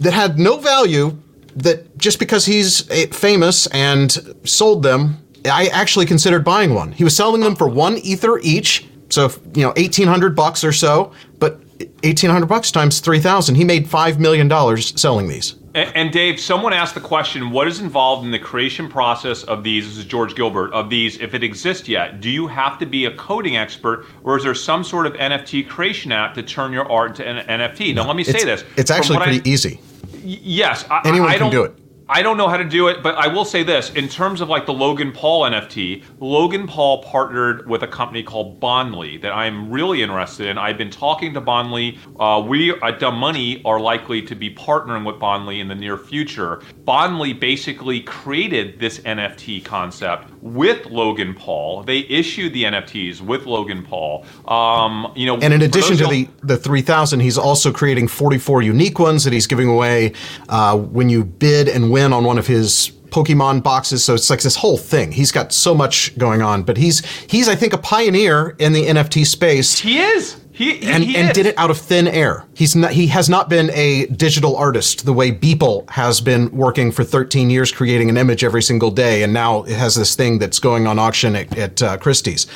[0.00, 1.16] that had no value,
[1.56, 6.92] that just because he's eh, famous and sold them, I actually considered buying one.
[6.92, 11.12] He was selling them for one ether each, so you know, 1800 bucks or so,
[11.38, 11.60] but
[12.02, 15.54] 1800 bucks times 3000, he made 5 million dollars selling these.
[15.74, 19.64] And, and Dave, someone asked the question: What is involved in the creation process of
[19.64, 19.86] these?
[19.88, 20.72] This is George Gilbert.
[20.72, 24.36] Of these, if it exists yet, do you have to be a coding expert, or
[24.36, 27.94] is there some sort of NFT creation app to turn your art into an NFT?
[27.94, 29.80] Now, let me say this: it's actually what I- pretty easy.
[30.22, 31.76] Yes, I, Anyone I can don't, do it.
[32.06, 34.50] I don't know how to do it, but I will say this: in terms of
[34.50, 39.70] like the Logan Paul NFT, Logan Paul partnered with a company called Bondly that I'm
[39.70, 40.58] really interested in.
[40.58, 41.98] I've been talking to Bondly.
[42.20, 45.96] Uh, we at Dumb Money are likely to be partnering with Bondly in the near
[45.96, 46.60] future.
[46.84, 51.82] Bondly basically created this NFT concept with Logan Paul.
[51.84, 54.26] They issued the NFTs with Logan Paul.
[54.46, 58.98] Um, you know, And in addition to the, the 3,000, he's also creating 44 unique
[58.98, 60.12] ones that he's giving away
[60.50, 64.04] uh, when you bid and win on one of his Pokemon boxes.
[64.04, 65.12] So it's like this whole thing.
[65.12, 68.86] He's got so much going on, but he's he's I think a pioneer in the
[68.86, 69.78] NFT space.
[69.78, 70.43] he is.
[70.54, 72.46] He, he, and, he and did it out of thin air.
[72.54, 76.92] He's not, he has not been a digital artist the way Beeple has been working
[76.92, 80.38] for 13 years, creating an image every single day, and now it has this thing
[80.38, 82.46] that's going on auction at, at uh, Christie's.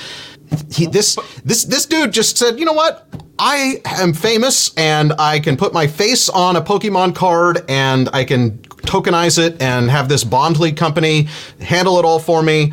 [0.71, 3.09] He, this this this dude just said, you know what?
[3.37, 8.25] I am famous, and I can put my face on a Pokemon card, and I
[8.25, 11.29] can tokenize it, and have this Bondly company
[11.61, 12.73] handle it all for me,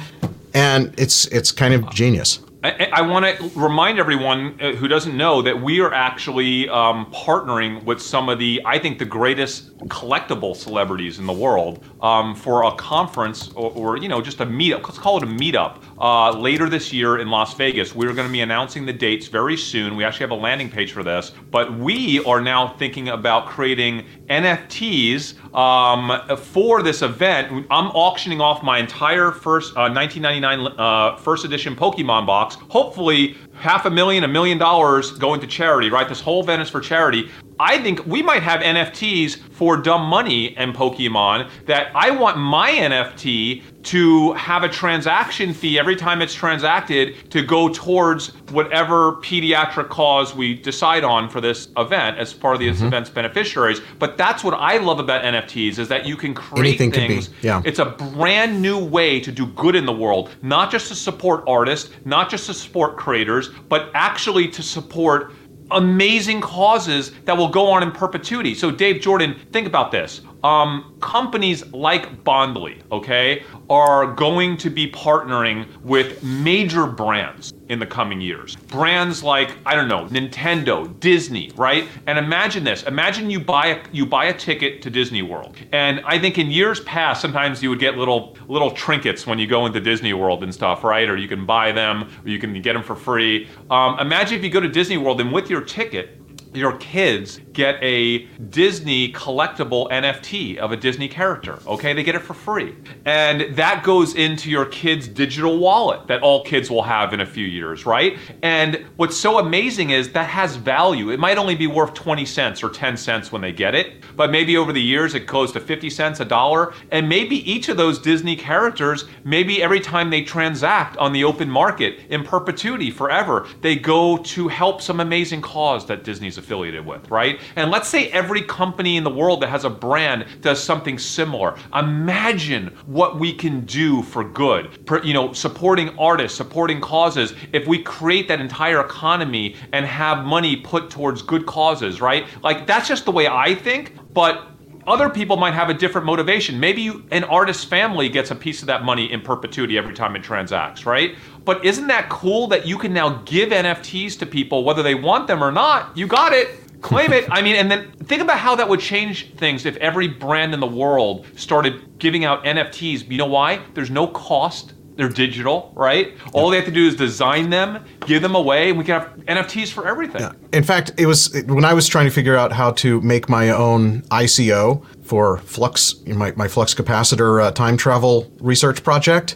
[0.54, 2.45] and it's it's kind of genius.
[2.66, 7.12] I, I want to remind everyone uh, who doesn't know that we are actually um,
[7.12, 12.34] partnering with some of the, I think, the greatest collectible celebrities in the world um,
[12.34, 14.84] for a conference or, or, you know, just a meetup.
[14.84, 17.94] Let's call it a meetup uh, later this year in Las Vegas.
[17.94, 19.96] We're going to be announcing the dates very soon.
[19.96, 24.06] We actually have a landing page for this, but we are now thinking about creating
[24.28, 27.68] NFTs um, for this event.
[27.70, 32.55] I'm auctioning off my entire first uh, 1999 uh, first edition Pokemon box.
[32.70, 35.90] Hopefully, half a million, a million dollars going to charity.
[35.90, 37.30] Right, this whole event is for charity.
[37.58, 42.70] I think we might have NFTs for dumb money and Pokemon that I want my
[42.72, 49.88] NFT to have a transaction fee every time it's transacted to go towards whatever pediatric
[49.90, 52.88] cause we decide on for this event as part of this Mm-hmm.
[52.88, 53.80] event's beneficiaries.
[54.00, 57.30] But that's what I love about NFTs is that you can create Anything can things.
[57.42, 57.62] yeah.
[57.64, 61.44] It's a brand new way to do good in the world, not just to support
[61.48, 65.34] artists, not just to support creators, but actually to support
[65.72, 68.54] amazing causes that will go on in perpetuity.
[68.54, 70.22] So, Dave Jordan, think about this.
[70.46, 77.86] Um, companies like Bondly, okay, are going to be partnering with major brands in the
[77.88, 78.56] coming years.
[78.56, 81.90] Brands like I don't know, Nintendo, Disney, right?
[82.06, 86.00] And imagine this: imagine you buy a, you buy a ticket to Disney World, and
[86.06, 89.66] I think in years past, sometimes you would get little little trinkets when you go
[89.66, 91.10] into Disney World and stuff, right?
[91.10, 93.48] Or you can buy them, or you can get them for free.
[93.72, 96.22] Um, imagine if you go to Disney World and with your ticket
[96.56, 101.58] your kids get a Disney collectible NFT of a Disney character.
[101.66, 102.76] Okay, they get it for free.
[103.06, 107.26] And that goes into your kid's digital wallet that all kids will have in a
[107.26, 108.18] few years, right?
[108.44, 111.10] And what's so amazing is that has value.
[111.10, 114.30] It might only be worth 20 cents or 10 cents when they get it, but
[114.30, 117.78] maybe over the years it goes to 50 cents, a dollar, and maybe each of
[117.78, 123.48] those Disney characters, maybe every time they transact on the open market in perpetuity forever,
[123.62, 127.40] they go to help some amazing cause that Disney's affiliated with, right?
[127.56, 131.56] And let's say every company in the world that has a brand does something similar.
[131.74, 134.86] Imagine what we can do for good.
[134.86, 137.34] Per- you know, supporting artists, supporting causes.
[137.54, 142.26] If we create that entire economy and have money put towards good causes, right?
[142.44, 144.48] Like that's just the way I think, but
[144.88, 146.60] other people might have a different motivation.
[146.60, 150.16] Maybe you, an artist's family gets a piece of that money in perpetuity every time
[150.16, 151.16] it transacts, right?
[151.44, 155.28] But isn't that cool that you can now give NFTs to people whether they want
[155.28, 155.96] them or not?
[155.98, 156.60] You got it.
[156.86, 157.26] Claim it.
[157.32, 160.60] I mean, and then think about how that would change things if every brand in
[160.60, 163.10] the world started giving out NFTs.
[163.10, 163.60] You know why?
[163.74, 164.74] There's no cost.
[164.96, 166.14] They're digital, right?
[166.32, 169.18] All they have to do is design them, give them away, and we can have
[169.26, 170.30] NFTs for everything.
[170.54, 173.50] In fact, it was when I was trying to figure out how to make my
[173.50, 179.36] own ICO for Flux, my, my Flux capacitor uh, time travel research project.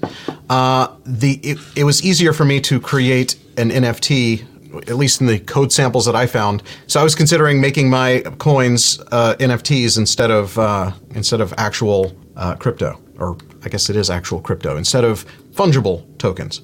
[0.52, 4.46] Uh, the it, it was easier for me to create an NFT,
[4.88, 6.63] at least in the code samples that I found.
[6.88, 12.15] So I was considering making my coins uh, NFTs instead of uh, instead of actual
[12.36, 16.62] uh, crypto, or I guess it is actual crypto instead of fungible tokens.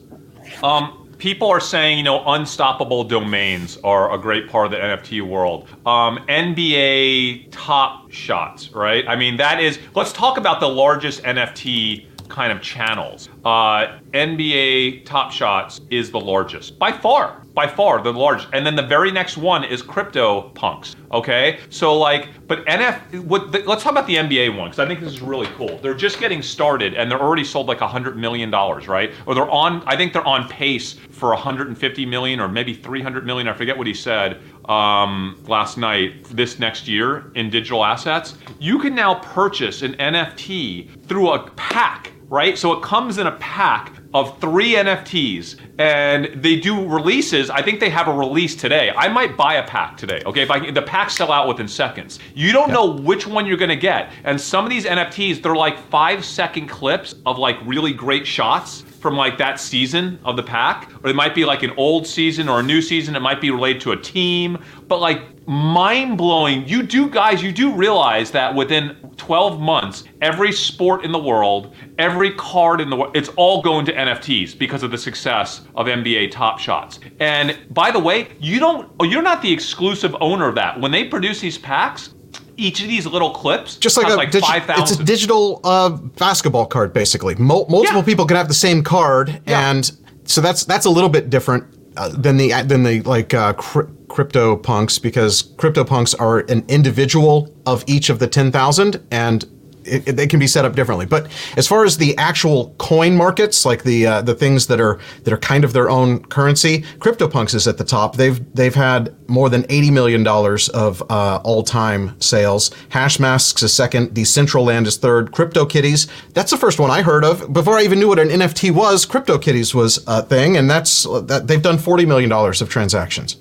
[0.63, 5.21] Um, people are saying, you know, unstoppable domains are a great part of the NFT
[5.21, 5.67] world.
[5.85, 9.07] Um, NBA Top Shots, right?
[9.07, 9.79] I mean, that is.
[9.93, 13.29] Let's talk about the largest NFT kind of channels.
[13.43, 18.75] Uh, NBA Top Shots is the largest by far, by far the largest, and then
[18.75, 20.95] the very next one is Crypto Punks.
[21.11, 23.23] Okay, so like, but NF.
[23.23, 23.51] What?
[23.51, 25.77] The, let's talk about the NBA one because I think this is really cool.
[25.77, 29.13] They're just getting started and they're already sold like a hundred million dollars, right?
[29.25, 29.81] Or they're on.
[29.87, 33.47] I think they're on pace for 150 million or maybe 300 million.
[33.47, 36.25] I forget what he said um, last night.
[36.25, 42.11] This next year in digital assets, you can now purchase an NFT through a pack
[42.27, 42.57] right?
[42.57, 47.49] So it comes in a pack of three NFTs and they do releases.
[47.49, 48.93] I think they have a release today.
[48.95, 50.41] I might buy a pack today, okay?
[50.41, 52.19] If I can, the packs sell out within seconds.
[52.34, 54.13] You don't know which one you're gonna get.
[54.23, 58.84] And some of these NFTs, they're like five second clips of like really great shots
[59.01, 62.47] from like that season of the pack, or it might be like an old season
[62.47, 63.17] or a new season.
[63.17, 66.67] It might be related to a team, but like mind blowing.
[66.67, 71.73] You do, guys, you do realize that within 12 months, every sport in the world,
[71.99, 75.88] every card in the world, it's all going to NFTs because of the success of
[75.88, 76.99] NBA Top Shots.
[77.19, 80.79] And by the way, you don't, you're not the exclusive owner of that.
[80.79, 82.12] When they produce these packs,
[82.58, 85.89] each of these little clips just like a like digi- five it's a digital uh,
[85.89, 88.05] basketball card basically Mul- multiple Yeah.
[88.05, 89.71] people can have the same card Yeah.
[89.71, 89.91] and
[90.23, 91.65] so that's that's a little bit different
[91.97, 96.63] uh, than the than the like uh, cri- crypto punks because crypto punks are an
[96.67, 99.45] individual of each of the 10,000 and
[99.86, 101.06] it, it- they can be set up differently.
[101.06, 105.00] But as far as the actual coin markets, like the uh, the things that are
[105.24, 108.15] that are kind of their own currency, CryptoPunks is at the top.
[108.15, 112.69] They've they've had more than eighty million dollars of uh, all time sales.
[112.89, 114.10] Hashmasks is second.
[114.12, 115.32] Decentraland is third.
[115.32, 118.71] CryptoKitties that's the first one I heard of before I even knew what an NFT
[118.71, 119.06] was.
[119.06, 123.38] CryptoKitties was a thing, and that's that they've done forty million dollars of transactions.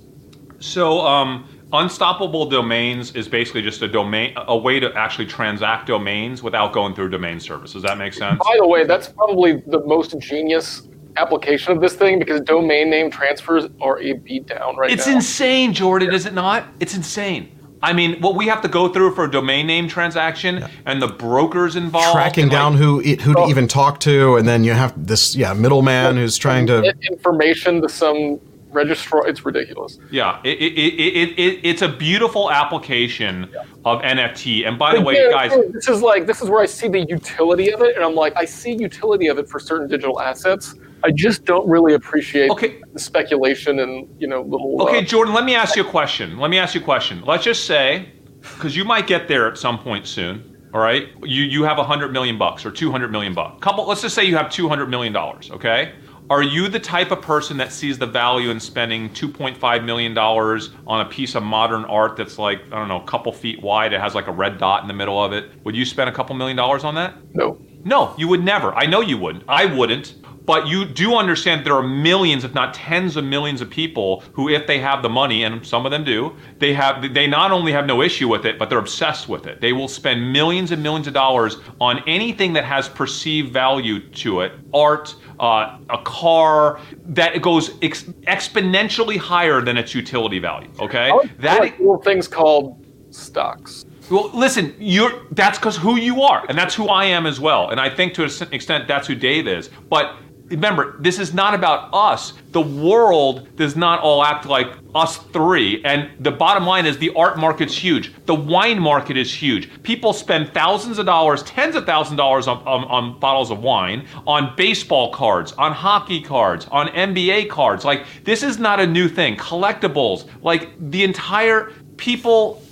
[0.61, 6.43] So, um, unstoppable domains is basically just a domain, a way to actually transact domains
[6.43, 7.73] without going through domain service.
[7.73, 8.39] Does that make sense?
[8.39, 13.11] By the way, that's probably the most genius application of this thing because domain name
[13.11, 15.17] transfers are a beatdown right It's now.
[15.17, 16.65] insane, Jordan, is it not?
[16.81, 17.51] It's insane.
[17.83, 21.07] I mean, what we have to go through for a domain name transaction and the
[21.09, 22.13] brokers involved.
[22.15, 24.73] Tracking and, like, down who it- who to Well- even talk to, and then you
[24.73, 26.95] have this yeah middleman who's trying to.
[27.11, 28.41] Information to some
[28.75, 29.27] registrar.
[29.27, 29.99] It's ridiculous.
[30.11, 33.45] Yeah, it, it, it, it, it, it's a beautiful application
[33.85, 34.67] of NFT.
[34.67, 37.01] And by the way, Again, guys, this is like this is where I see the
[37.01, 40.75] utility of it, and I'm like, I see utility of it for certain digital assets.
[41.05, 42.81] I just don't really appreciate Okay.
[42.93, 44.83] the speculation and you know little.
[44.83, 46.39] Okay, uh, Jordan, let me ask you a question.
[46.39, 47.23] Let me ask you a question.
[47.25, 48.09] Let's just say,
[48.41, 50.51] because you might get there at some point soon.
[50.73, 53.63] All right, you you have a hundred million bucks or two hundred million bucks.
[53.63, 53.87] Couple.
[53.87, 55.51] Let's just say you have two hundred million dollars.
[55.51, 55.93] Okay.
[56.31, 61.01] Are you the type of person that sees the value in spending $2.5 million on
[61.01, 63.93] a piece of modern art that's like, I don't know, a couple feet wide?
[63.93, 65.51] It has like a red dot in the middle of it.
[65.65, 67.15] Would you spend a couple million dollars on that?
[67.35, 67.61] no.
[67.87, 68.75] No, you would never.
[68.75, 69.45] I know you wouldn't.
[69.47, 70.15] I wouldn't.
[70.47, 74.49] But you do understand there are millions, if not tens of millions of people who,
[74.51, 77.73] if they have the money, and some of them do, they have they not only
[77.73, 79.61] have no issue with it, but they're obsessed with it.
[79.61, 84.41] They will spend millions and millions of dollars on anything that has perceived value to
[84.43, 90.71] it, art, uh, a car that goes ex- exponentially higher than its utility value.
[90.79, 93.87] Okay, like, that like little things called stocks.
[94.11, 97.71] well, listen, you're that's because who you are, and that's who I am as well.
[97.71, 99.71] And I think to a certain extent that's who Dave is.
[99.89, 100.17] But
[100.47, 102.35] remember, this is not about us.
[102.53, 105.83] The world does not all act like us three.
[105.85, 108.13] And the bottom line is the art market's huge.
[108.27, 109.83] The wine market is huge.
[109.83, 113.61] People spend thousands of dollars, tens of thousands of dollars on, on, on bottles of
[113.61, 117.85] wine, on baseball cards, on hockey cards, on NBA cards.
[117.85, 119.37] Like this is not a new thing.
[119.37, 122.63] Collectibles, like the entire people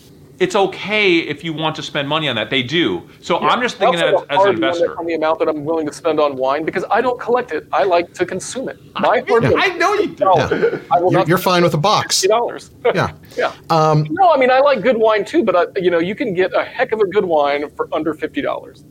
[0.42, 2.50] it's okay if you want to spend money on that.
[2.50, 3.08] They do.
[3.20, 4.98] So I'm just thinking I as, also as hard an investor.
[4.98, 7.66] on the amount that I'm willing to spend on wine because I don't collect it.
[7.72, 8.78] I like to consume it.
[8.94, 10.24] My hard limit- I know you do.
[10.24, 10.78] No, Yeah.
[10.90, 12.20] I will You're, not you're fine with a box.
[12.20, 12.70] fifty dollars.
[12.94, 13.12] Yeah.
[13.36, 13.52] yeah.
[13.70, 16.34] Um, no, I mean I like good wine too, but I, you know you can
[16.34, 18.84] get a heck of a good wine for under fifty dollars.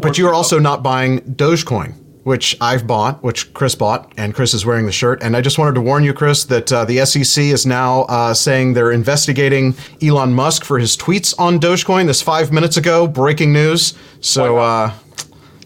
[0.00, 1.94] But you are also not buying Dogecoin,
[2.24, 5.22] which I've bought, which Chris bought, and Chris is wearing the shirt.
[5.22, 8.34] And I just wanted to warn you, Chris, that uh, the SEC is now uh,
[8.34, 12.06] saying they're investigating Elon Musk for his tweets on Dogecoin.
[12.06, 13.94] This five minutes ago, breaking news.
[14.20, 14.92] So uh,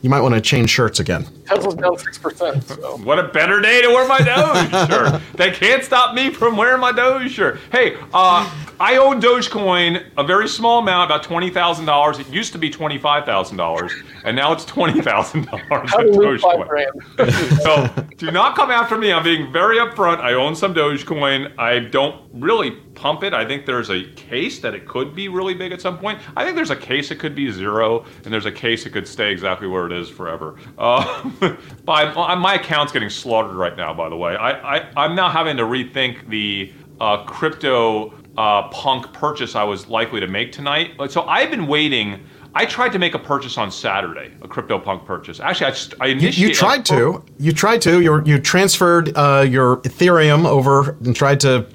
[0.02, 1.26] you might want to change shirts again.
[1.49, 2.62] Tesla's down six percent.
[2.64, 5.22] So What a better day to wear my Doge shirt.
[5.34, 7.59] They can't stop me from wearing my Doge shirt.
[7.72, 12.18] Hey, uh, I own Dogecoin, a very small amount, about twenty thousand dollars.
[12.18, 13.92] It used to be twenty five thousand dollars,
[14.24, 16.68] and now it's twenty thousand dollars how in to lose five Dogecoin.
[16.68, 17.32] grand.
[17.62, 19.12] so do not come after me.
[19.12, 20.18] I'm being very upfront.
[20.20, 21.59] I own some Dogecoin.
[21.59, 23.32] I don't really pump it.
[23.32, 26.20] I think there's a case that it could be really big at some point.
[26.36, 29.07] I think there's a case it could be zero, and there's a case it could
[29.09, 30.57] stay exactly where it is forever.
[30.76, 31.30] Uh,
[31.84, 33.93] by, my account's getting slaughtered right now.
[33.95, 39.12] By the way, I, I I'm now having to rethink the uh, crypto uh, punk
[39.12, 40.93] purchase I was likely to make tonight.
[41.11, 42.24] So I've been waiting.
[42.55, 45.39] I tried to make a purchase on Saturday, a crypto punk purchase.
[45.39, 46.39] Actually, I, just, I You, initiated.
[46.49, 47.24] you tried to.
[47.39, 48.01] You tried to.
[48.01, 51.66] You you transferred uh, your Ethereum over and tried to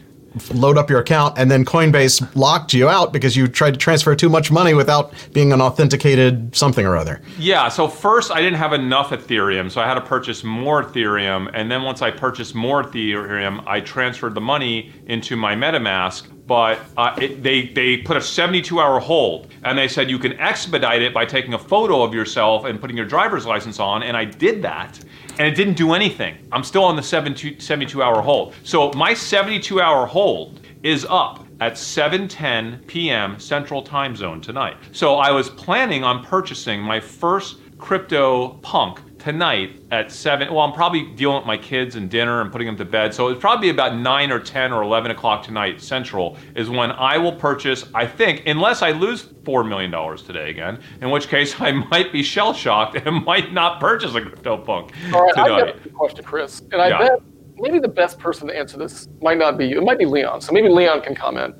[0.53, 4.15] load up your account, and then Coinbase locked you out because you tried to transfer
[4.15, 7.21] too much money without being an authenticated something or other.
[7.37, 11.49] Yeah, so first I didn't have enough Ethereum, so I had to purchase more Ethereum.
[11.53, 16.29] And then once I purchased more Ethereum, I transferred the money into my MetaMask.
[16.45, 19.47] But uh, it, they, they put a 72 hour hold.
[19.63, 22.97] And they said you can expedite it by taking a photo of yourself and putting
[22.97, 24.03] your driver's license on.
[24.03, 24.99] And I did that.
[25.39, 26.37] And it didn't do anything.
[26.51, 28.53] I'm still on the 72, 72 hour hold.
[28.63, 33.39] So my 72 hour hold is up at 7:10 p.m.
[33.39, 34.77] Central Time Zone tonight.
[34.91, 40.73] So I was planning on purchasing my first crypto punk tonight at 7 well i'm
[40.73, 43.69] probably dealing with my kids and dinner and putting them to bed so it's probably
[43.69, 48.05] about 9 or 10 or 11 o'clock tonight central is when i will purchase i
[48.05, 52.53] think unless i lose $4 million today again in which case i might be shell
[52.53, 56.25] shocked and might not purchase a crypto punk All right, I've tonight got a question,
[56.25, 56.97] Chris, and I Yeah.
[56.99, 57.11] bet
[57.59, 59.77] maybe the best person to answer this might not be you.
[59.77, 60.41] It might be Leon.
[60.41, 61.55] So maybe Leon can comment.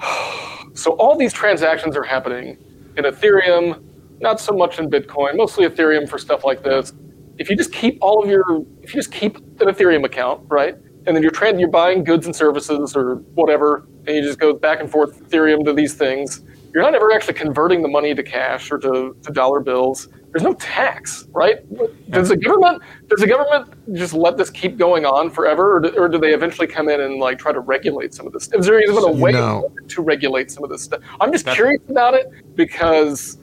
[0.74, 2.56] So all these transactions are happening
[2.96, 3.82] in Ethereum,
[4.20, 6.92] not so much in Bitcoin, mostly Ethereum for stuff like this.
[7.38, 10.76] If you just keep all of your, if you just keep an Ethereum account, right,
[11.06, 14.52] and then you're trans, you're buying goods and services or whatever, and you just go
[14.52, 16.42] back and forth Ethereum to these things.
[16.74, 20.08] You're not ever actually converting the money to cash or to, to dollar bills.
[20.30, 21.60] There's no tax, right?
[22.10, 25.88] Does the government does the government just let this keep going on forever, or do,
[25.96, 28.50] or do they eventually come in and like try to regulate some of this?
[28.52, 29.72] Is there even a way No.
[29.88, 31.00] to regulate some of this stuff?
[31.20, 33.38] I'm just That's- curious about it because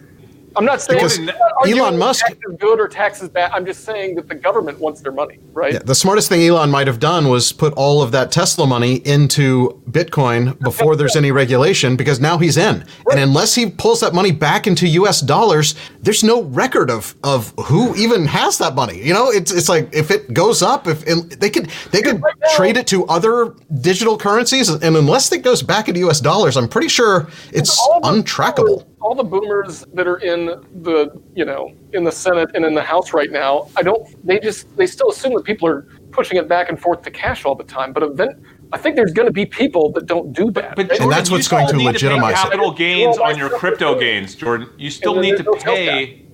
[0.58, 3.52] I'm not saying Because I'm not arguing Elon Musk- taxes good or taxes bad.
[3.54, 5.74] I'm just saying that the government wants their money, right?
[5.74, 8.96] Yeah, the smartest thing Elon might have done was put all of that Tesla money
[9.06, 12.86] into Bitcoin before there's any regulation because now he's in.
[13.12, 17.54] And unless he pulls that money back into US dollars, there's no record of of
[17.66, 19.02] who even has that money.
[19.02, 22.22] You know, it's it's like if it goes up, if and they could they could
[22.22, 26.58] right trade it to other digital currencies and unless it goes back into US dollars,
[26.58, 28.66] I'm pretty sure it's All untrackable.
[28.66, 30.48] boomers- all the boomers that are in
[30.82, 34.04] the you know in the Senate and in the House right now, I don't.
[34.26, 37.46] They just they still assume that people are pushing it back and forth to cash
[37.46, 37.94] all the time.
[37.94, 38.42] But event,
[38.74, 40.76] I think there's going to be people that don't do that.
[40.76, 40.98] But right?
[40.98, 42.44] Jordan, that's what's going to need legitimize pay it.
[42.46, 44.72] capital gains on your crypto gains, Jordan.
[44.76, 46.25] You still need to no sales pay.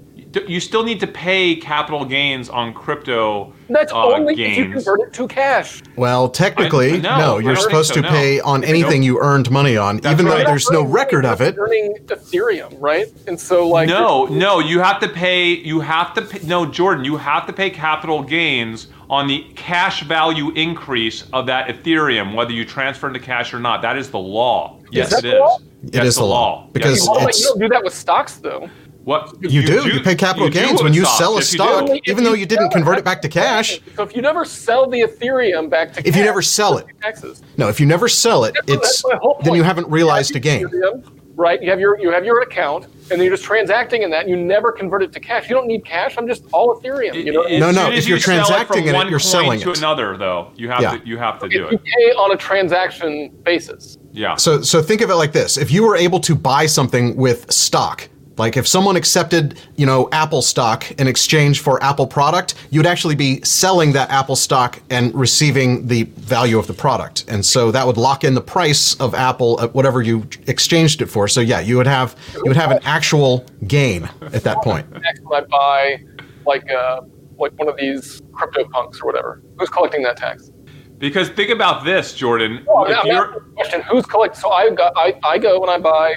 [0.47, 4.73] You still need to pay capital gains on crypto That's uh, only if you gains.
[4.86, 5.82] convert it to cash.
[5.97, 8.17] Well, technically, I- no, no, you're supposed think to no.
[8.17, 8.69] pay on Nope.
[8.69, 11.55] anything you earned money on, even though there's no record of it.
[11.57, 13.07] Earning Ethereum, right?
[13.27, 15.49] And so like No, no, you have to pay.
[15.49, 17.03] You have to pay, no, Jordan.
[17.03, 22.51] You have to pay capital gains on the cash value increase of that Ethereum, whether
[22.53, 23.82] you transfer into cash or not.
[23.82, 24.79] That is the law.
[24.91, 25.39] Yes, that it the is.
[25.39, 25.57] law?
[25.84, 28.36] It Yes, is the law, because Yes, Well, like, you don't do that with stocks
[28.36, 28.69] though.
[29.04, 29.88] What You, do.
[29.88, 31.18] You pay capital you gains when you stocks.
[31.18, 31.64] sell a Yes, you do.
[31.88, 33.80] stock, even though you didn't convert it back to cash.
[33.95, 36.86] So if you never sell the Ethereum back to If you never sell it.
[37.02, 37.41] taxes.
[37.58, 39.04] No, if you never sell it, That's it's
[39.43, 40.68] then you haven't realized a have gain.
[40.68, 41.04] Ethereum,
[41.36, 41.62] right?
[41.62, 44.22] You have your you have your account, and then you're just transacting in that.
[44.22, 45.49] And you never convert it to cash.
[45.49, 46.16] You don't need cash.
[46.18, 47.16] I'm just all Ethereum.
[47.26, 47.41] You know.
[47.43, 49.60] As No, no, if you're you sell it transacting from in it, one you're selling
[49.62, 49.78] to it.
[49.80, 50.52] another, though.
[50.56, 50.97] You have Yeah.
[50.97, 51.08] to.
[51.08, 51.82] You have to If do you it.
[51.84, 53.97] pay on a transaction basis.
[54.12, 54.36] Yeah.
[54.36, 57.52] So so think of it like this: if you were able to buy something with
[57.52, 62.86] stock, like if someone accepted, you know, Apple stock in exchange for Apple product, you'd
[62.86, 67.25] actually be selling that Apple stock and receiving the value of the product.
[67.27, 71.07] And so that would lock in the price of Apple at whatever you exchanged it
[71.07, 71.27] for.
[71.27, 74.89] So yeah, you would have you would have an actual gain at that point.
[74.91, 76.03] Next, when I buy
[76.45, 77.01] like uh
[77.38, 80.51] like one of these crypto punks or whatever, who's collecting that tax?
[80.99, 82.63] Because think about this, Jordan.
[82.67, 84.39] Well, If I'm you're- question: Who's collecting?
[84.39, 86.15] So I got I, I go and I buy.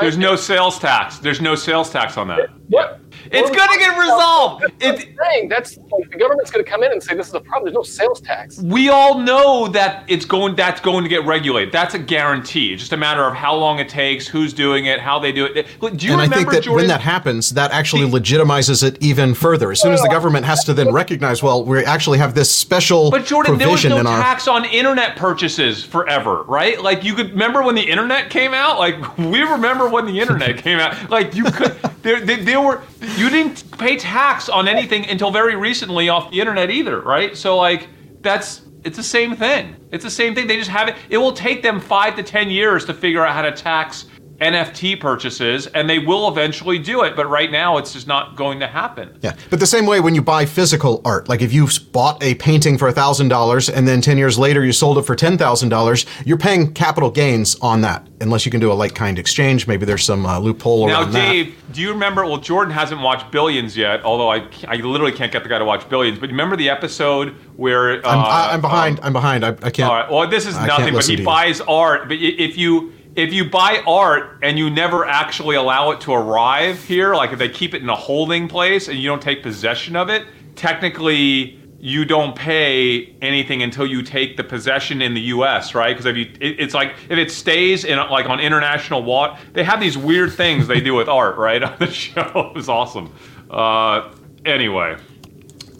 [0.00, 1.18] There's no sales tax.
[1.18, 2.50] There's no sales tax on that.
[2.68, 3.00] What?
[3.32, 4.64] It's going to get resolved.
[4.78, 5.48] That's It, I'm saying.
[5.48, 7.64] That's like the government's going to come in and say this is a problem.
[7.66, 8.58] There's no sales tax.
[8.60, 10.56] we all know that it's going.
[10.56, 11.72] That's going to get regulated.
[11.72, 12.72] That's a guarantee.
[12.72, 15.46] It's just a matter of how long it takes, who's doing it, how they do
[15.46, 15.54] it.
[15.80, 16.74] Do you And I remember, think that Jordan?
[16.76, 19.70] when that happens, that actually legitimizes it even further.
[19.70, 23.10] As soon as the government has to then recognize, well, we actually have this special
[23.10, 26.80] But Jordan, there was no in our tax on internet purchases forever, right?
[26.80, 28.78] Like you could remember when the internet came out.
[28.78, 31.10] Like we remember when the internet came out.
[31.10, 32.82] Like you could, there, there, there were
[33.20, 37.36] you didn't pay tax on anything until very recently off the internet either, right?
[37.36, 37.88] So like
[38.22, 39.76] that's it's the same thing.
[39.92, 40.46] It's the same thing.
[40.46, 40.96] They just have it.
[41.10, 44.06] It will take them five to ten years to figure out how to tax
[44.40, 47.14] NFT purchases, and they will eventually do it.
[47.14, 49.18] But right now, it's just not going to happen.
[49.22, 52.34] Yeah, but the same way when you buy physical art, like if you've bought a
[52.36, 55.68] painting for thousand dollars and then ten years later you sold it for ten thousand
[55.68, 59.66] dollars, you're paying capital gains on that, unless you can do a like kind exchange.
[59.66, 61.32] Maybe there's some uh, loophole Now, around that.
[61.32, 62.24] Dave, do you remember?
[62.24, 65.64] Well, Jordan hasn't watched Billions yet, although I, I literally can't get the guy to
[65.64, 66.18] watch Billions.
[66.18, 68.98] But you remember the episode where uh, I'm, I, I'm behind.
[69.00, 69.44] um, I'm behind.
[69.44, 69.80] I, I can't.
[69.90, 70.10] all right.
[70.10, 72.08] Well, this is I nothing, but he buys art.
[72.08, 76.82] But if you if you buy art and you never actually allow it to arrive
[76.84, 79.96] here, like if they keep it in a holding place and you don't take possession
[79.96, 85.74] of it, technically you don't pay anything until you take the possession in the U.S.
[85.74, 85.92] Right?
[85.92, 89.64] Because if you, it, it's like if it stays in like on international water, they
[89.64, 91.36] have these weird things they do with art.
[91.36, 93.12] Right on the show, it's awesome.
[93.50, 94.12] Uh,
[94.44, 94.96] anyway.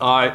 [0.01, 0.35] Uh,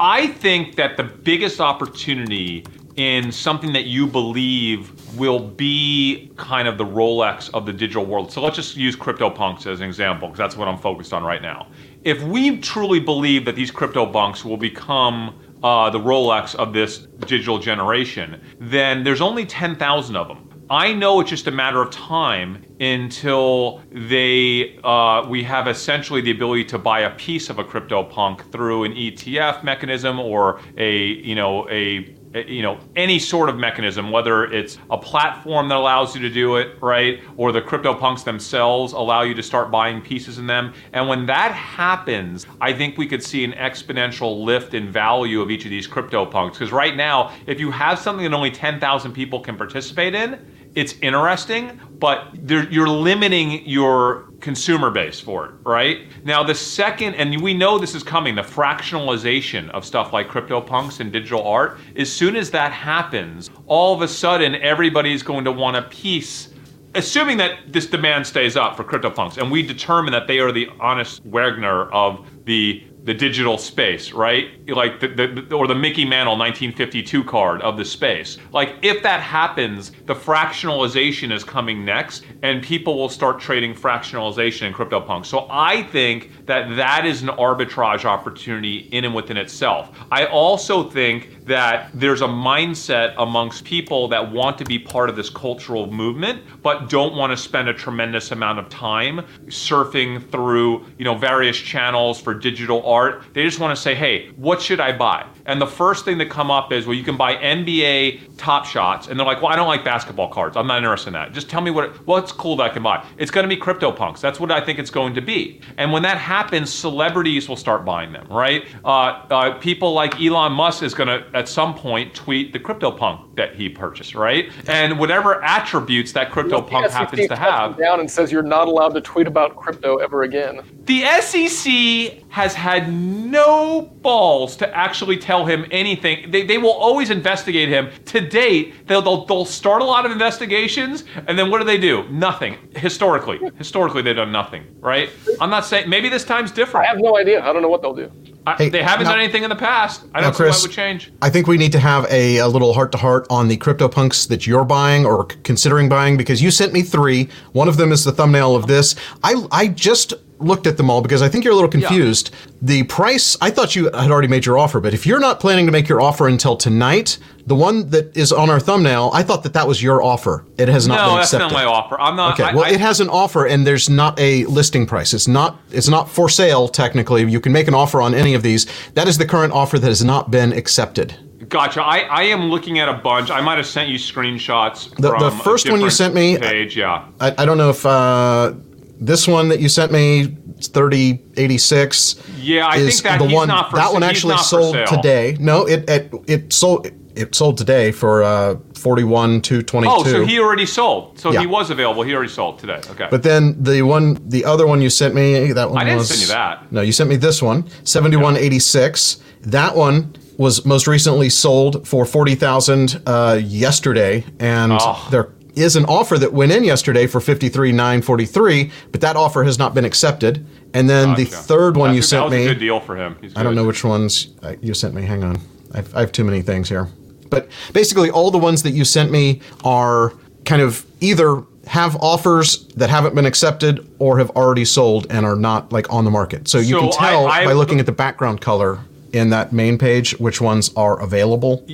[0.00, 2.64] I think that the biggest opportunity
[2.96, 8.30] in something that you believe will be kind of the Rolex of the digital world.
[8.30, 11.42] So let's just use CryptoPunks as an example, because that's what I'm focused on right
[11.42, 11.68] now.
[12.04, 17.58] If we truly believe that these CryptoPunks will become uh, the Rolex of this digital
[17.58, 20.50] generation, then there's only 10,000 of them.
[20.70, 26.30] I know it's just a matter of time until they uh, we have essentially the
[26.30, 31.34] ability to buy a piece of a CryptoPunk through an ETF mechanism or a you
[31.34, 36.14] know a Eh, you know any sort of mechanism, whether it's a platform that allows
[36.14, 40.38] you to do it, right, or the CryptoPunks themselves allow you to start buying pieces
[40.38, 40.74] in them.
[40.92, 45.50] And when that happens, I think we could see an exponential lift in value of
[45.50, 46.52] each of these CryptoPunks.
[46.52, 50.94] Because right now, if you have something that only 10,000 people can participate in, it's
[51.02, 56.00] interesting, but you're limiting your consumer base for it, right?
[56.24, 61.00] Now, the second, and we know this is coming, the fractionalization of stuff like CryptoPunks
[61.00, 65.52] and digital art, as soon as that happens, all of a sudden everybody's going to
[65.52, 66.50] want a piece
[66.94, 70.66] assuming that this demand stays up for CryptoPunks, and we determine that they are the
[70.78, 74.66] Honus Wagner of the the digital space, right?
[74.68, 78.38] Like the, the, or the Mickey Mantle 1952 card of the space.
[78.50, 84.62] Like if that happens, the fractionalization is coming next, and people will start trading fractionalization
[84.62, 85.26] in CryptoPunks.
[85.26, 89.90] So I think that that is an arbitrage opportunity in and within itself.
[90.10, 95.16] I also think that there's a mindset amongst people that want to be part of
[95.16, 100.84] this cultural movement, but don't want to spend a tremendous amount of time surfing through,
[100.98, 103.22] you know, various channels for digital art.
[103.32, 105.26] They just want to say, hey, what should I buy?
[105.46, 109.08] And the first thing that come up is, well, you can buy NBA Top Shots,
[109.08, 110.56] and they're like, well, I don't like basketball cards.
[110.56, 111.32] I'm not interested in that.
[111.32, 113.04] Just tell me what what's cool that I can buy.
[113.18, 114.20] It's going to be CryptoPunks.
[114.20, 115.60] That's what I think it's going to be.
[115.76, 118.64] And when that happens, celebrities will start buying them, right?
[118.84, 118.88] Uh,
[119.30, 123.54] uh, people like Elon Musk is going to at some point tweet the CryptoPunk that
[123.54, 124.50] he purchased, right?
[124.68, 127.76] And whatever attributes that CryptoPunk happens to have.
[127.76, 130.60] Down and says you're not allowed to tweet about crypto ever again.
[130.84, 136.28] The SEC has had no balls to actually tell him anything.
[136.32, 137.90] They, they will always investigate him.
[138.06, 141.78] To date, they'll, they'll, they'll start a lot of investigations, and then what do they
[141.78, 142.08] do?
[142.10, 142.56] Nothing.
[142.74, 143.38] Historically.
[143.56, 145.10] Historically, they've done nothing, right?
[145.40, 146.86] I'm not saying, maybe this time's different.
[146.86, 147.40] I have no idea.
[147.40, 148.10] I don't know what they'll do.
[148.48, 150.04] I, Hey, they haven't now- done anything in the past.
[150.12, 151.12] I don't see why would change.
[151.22, 154.26] I think we need to have a, a little heart to heart on the CryptoPunks
[154.26, 157.28] that you're buying or considering buying because you sent me three.
[157.52, 158.96] One of them is the thumbnail of this.
[159.22, 162.30] I I just looked at them all because I think you're a little confused.
[162.60, 165.66] The price, I thought you had already made your offer, but if you're not planning
[165.66, 169.42] to make your offer until tonight, the one that is on our thumbnail, I thought
[169.44, 170.44] that that was your offer.
[170.58, 171.38] It has not No, been accepted.
[171.38, 172.00] No, that's not my offer.
[172.00, 172.34] I'm not.
[172.34, 175.14] Okay, I, well, I- it has an offer, and there's not a listing price.
[175.14, 175.58] It's not.
[175.70, 177.30] It's not for sale technically.
[177.30, 178.66] You can make an offer on any of these.
[178.94, 181.14] That is the current offer that has not been accepted.
[181.50, 181.82] Gotcha.
[181.82, 183.30] I, I am looking at a bunch.
[183.30, 184.94] I might have sent you screenshots.
[184.96, 187.04] The- the first one you sent me- Page, yeah.
[187.20, 188.54] I, I don't know if uh,
[189.00, 192.16] this one that you sent me, thirty eighty six.
[192.40, 193.48] Yeah, I is think that the he's one.
[193.48, 195.36] not for that sa- one actually sold today.
[195.40, 196.88] No, it it, it sold.
[197.16, 199.94] It sold today for uh, forty one to twenty two.
[199.94, 201.16] Oh, so he already sold.
[201.18, 201.40] So Yeah.
[201.40, 202.02] he was available.
[202.02, 202.80] He already sold today.
[202.90, 203.06] Okay.
[203.08, 206.08] But then the one, the other one you sent me, that one I didn't was.
[206.08, 206.72] send you that.
[206.72, 209.18] No, you sent me this one, seventy-one eighty-six.
[209.42, 215.06] That one was most recently sold for forty thousand uh, yesterday, and Oh.
[215.12, 219.44] there is an offer that went in yesterday for fifty-three nine forty-three, but that offer
[219.44, 220.44] has not been accepted.
[220.72, 222.44] And then the third one That's you sent me.
[222.44, 223.16] a good deal for him.
[223.36, 225.02] I don't know which ones uh, you sent me.
[225.02, 225.40] Hang on.
[225.72, 226.88] I've, I have too many things here.
[227.30, 230.12] But basically, all the ones that you sent me are
[230.44, 235.36] kind of either have offers that haven't been accepted or have already sold and are
[235.36, 236.46] not like on the market.
[236.48, 238.80] So you So can tell I- I- by looking at the background color
[239.12, 241.64] in that main page which ones are available.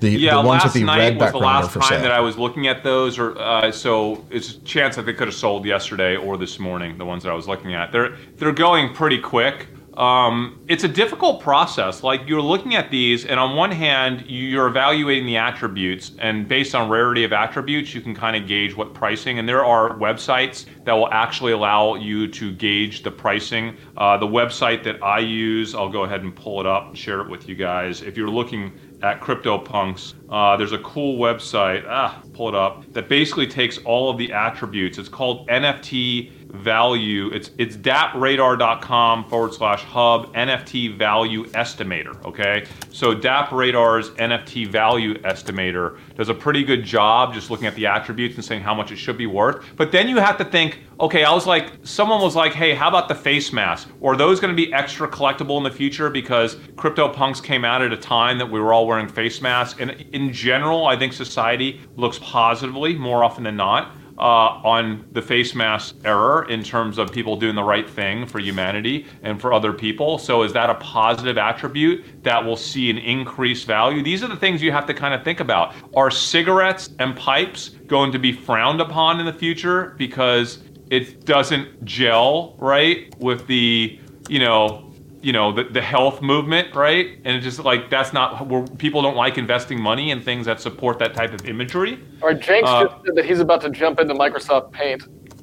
[0.00, 2.00] The, Yeah, the ones last with the night red was the last time sale.
[2.02, 5.28] that I was looking at those, or uh, so it's a chance that they could
[5.28, 6.98] have sold yesterday or this morning.
[6.98, 9.68] The ones that I was looking at, they're they're going pretty quick.
[9.96, 12.02] Um, it's a difficult process.
[12.02, 16.74] Like you're looking at these, and on one hand, you're evaluating the attributes, and based
[16.74, 19.38] on rarity of attributes, you can kind of gauge what pricing.
[19.38, 23.76] And there are websites that will actually allow you to gauge the pricing.
[23.96, 27.22] Uh, the website that I use, I'll go ahead and pull it up and share
[27.22, 28.02] it with you guys.
[28.02, 30.14] If you're looking at CryptoPunks.
[30.28, 34.32] Uh, there's a cool website, ah, pull it up, that basically takes all of the
[34.32, 34.98] attributes.
[34.98, 37.28] It's called NFT value.
[37.32, 42.22] It's it's dappradar.com forward slash hub NFT value estimator.
[42.24, 47.86] Okay, so DappRadar's NFT value estimator does a pretty good job just looking at the
[47.86, 49.64] attributes and saying how much it should be worth.
[49.76, 52.88] But then you have to think, okay, I was like, someone was like, hey, how
[52.88, 53.88] about the face mask?
[54.02, 57.92] Are those going to be extra collectible in the future because CryptoPunks came out at
[57.92, 59.80] a time that we were all wearing face masks?
[59.80, 63.94] And in general, I think society looks positively more often than not.
[64.18, 68.38] Uh, on the face mask error in terms of people doing the right thing for
[68.38, 70.16] humanity and for other people.
[70.16, 74.02] So, is that a positive attribute that will see an increased value?
[74.02, 75.74] These are the things you have to kind of think about.
[75.94, 81.84] Are cigarettes and pipes going to be frowned upon in the future because it doesn't
[81.84, 83.98] gel right with the,
[84.28, 84.85] you know,
[85.22, 89.00] you know the, the health movement right and it's just like that's not where people
[89.02, 92.84] don't like investing money in things that support that type of imagery or Jenks Uh,
[92.84, 95.02] just said that he's about to jump into Microsoft Paint.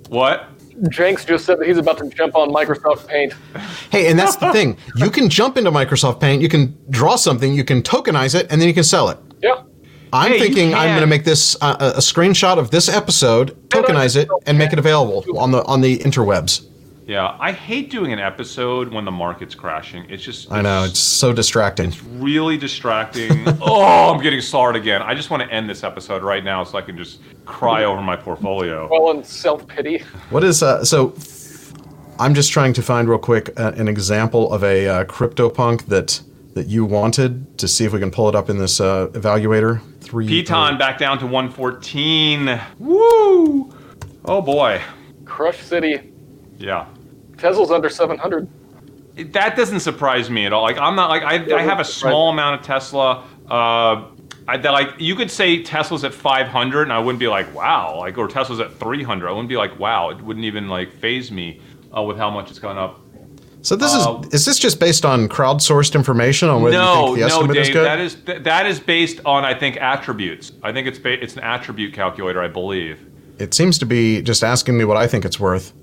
[0.10, 0.48] what
[0.90, 3.34] Jenks just said that he's about to jump on Microsoft Paint.
[3.92, 4.76] Hey, and that's the thing.
[4.96, 8.60] You can jump into Microsoft Paint, you can draw something, you can tokenize it, and
[8.60, 9.20] then you can sell it.
[9.44, 9.62] Yeah.
[10.12, 13.56] I'm Hey, thinking I'm going to make this uh, a a screenshot of this episode,
[13.70, 16.66] tokenize it, and make it available on the on the interwebs.
[17.06, 20.06] Yeah, I hate doing an episode when the market's crashing.
[20.10, 21.94] It's just I know it's so distracting.
[22.14, 23.44] really distracting.
[23.62, 25.02] oh, I'm getting started again.
[25.02, 28.02] I just want to end this episode right now so I can just cry over
[28.02, 28.88] my portfolio.
[28.90, 30.00] Well, and self pity.
[30.30, 31.14] What is uh, so?
[32.20, 36.22] I'm just trying to find real quick uh, an example of a uh, CryptoPunk that
[36.54, 39.82] that you wanted to see if we can pull it up in this uh, evaluator.
[40.00, 40.28] Three.
[40.28, 42.62] Piton back down to 114.
[42.80, 43.74] Woo!
[44.24, 44.82] Oh boy.
[45.26, 46.13] Crush City.
[46.64, 46.86] Yeah.
[47.38, 48.48] Tesla's under 700.
[49.34, 50.64] That doesn't surprise me at all.
[50.64, 53.26] Like I'm not like I, I have a small amount of Tesla.
[53.50, 54.06] Uh,
[54.48, 57.98] I, that like you could say Tesla's at 500 and I wouldn't be like wow.
[58.00, 59.28] Like or Tesla's at 300.
[59.28, 60.10] I wouldn't be like wow.
[60.10, 61.60] It wouldn't even like phase me
[61.96, 63.02] uh, with how much it's gone up.
[63.62, 67.06] So this Uh, is is this just based on crowdsourced information on whether you No,
[67.08, 67.74] think the no, estimate is Dave.
[67.76, 67.86] good?
[67.86, 70.54] That is th- that is based on I think attributes.
[70.64, 72.42] I think it's ba- it's an attribute calculator.
[72.42, 73.00] I believe.
[73.40, 75.74] it seems to be just asking me what I think it's worth.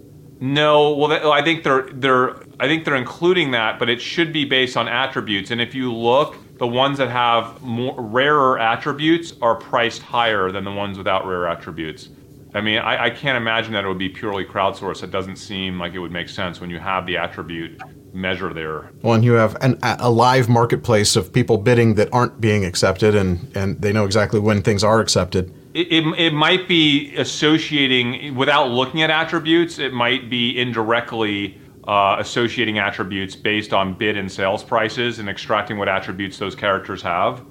[0.40, 4.32] No, well, that, I think they're they're I think they're including that, but it should
[4.32, 5.50] be based on attributes.
[5.50, 10.64] And if you look, the ones that have more rarer attributes are priced higher than
[10.64, 12.08] the ones without rare attributes.
[12.54, 15.02] I mean, I, I can't imagine that it would be purely crowdsourced.
[15.02, 17.80] It doesn't seem like it would make sense when you have the attribute
[18.12, 18.90] measure there.
[19.02, 23.14] Well, and you have an, a live marketplace of people bidding that aren't being accepted,
[23.14, 25.54] and and they know exactly when things are accepted.
[25.72, 29.78] It, it, might be associating without looking at attributes.
[29.78, 35.78] It might be indirectly uh, associating attributes based on bid and sales prices and extracting
[35.78, 37.44] what attributes those characters have,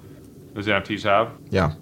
[0.52, 1.32] those NFTs have.
[1.50, 1.72] Yeah.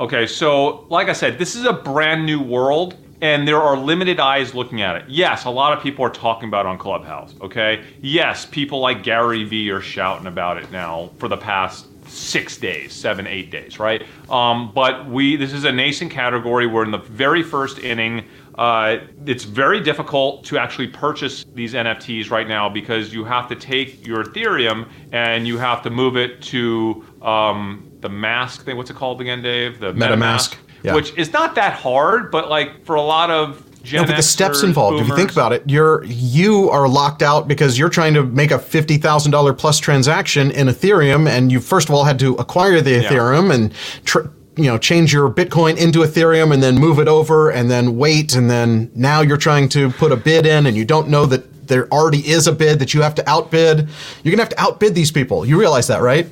[0.00, 4.20] Okay, so like I said, this is a brand new world, and there are limited
[4.20, 5.04] eyes looking at it.
[5.08, 7.34] Yes, a lot of people are talking about it on Clubhouse.
[7.40, 12.56] Okay, yes, people like Gary Vee are shouting about it now for the past six
[12.56, 14.04] days, seven, eight days, right?
[14.30, 16.66] Um, but we, this is a nascent category.
[16.66, 18.24] We're in the very first inning.
[18.56, 23.54] Uh, it's very difficult to actually purchase these NFTs right now because you have to
[23.54, 28.76] take your Ethereum and you have to move it to um, the mask thing.
[28.76, 29.78] What's it called again, Dave?
[29.78, 30.94] The MetaMask, yeah.
[30.94, 34.22] which is not that hard, but like for a lot of Gen No, but the
[34.22, 35.00] steps involved.
[35.00, 38.50] If you think about it, you're you are locked out because you're trying to make
[38.50, 42.34] a fifty thousand dollar plus transaction in Ethereum, and you first of all had to
[42.34, 43.72] acquire the Ethereum and
[44.04, 47.96] tr- you know change your Bitcoin into Ethereum and then move it over and then
[47.96, 51.26] wait, and then now you're trying to put a bid in, and you don't know
[51.26, 53.88] that there already is a bid that you have to outbid.
[54.22, 55.44] You're gonna have to outbid these people.
[55.46, 56.26] You realize that, right?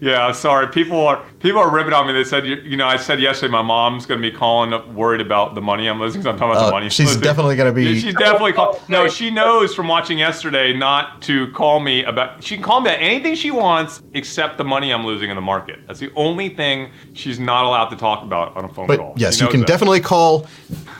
[0.00, 0.68] Yeah, sorry.
[0.68, 2.12] People are people are ripping on me.
[2.12, 4.88] They said, you, you know, I said yesterday my mom's going to be calling up
[4.92, 6.20] worried about the money I'm losing.
[6.22, 6.88] 'cause I'm talking about Uh, the money.
[6.88, 7.22] She's losing.
[7.22, 8.80] definitely gonna be- Yeah, She's definitely call.
[8.88, 12.42] No, she knows from watching yesterday not to call me about.
[12.42, 15.42] She can call me about anything she wants except the money I'm losing in the
[15.42, 15.80] market.
[15.86, 19.14] That's the only thing she's not allowed to talk about on a phone But call.
[19.16, 19.66] yes, you can that.
[19.66, 20.46] definitely call.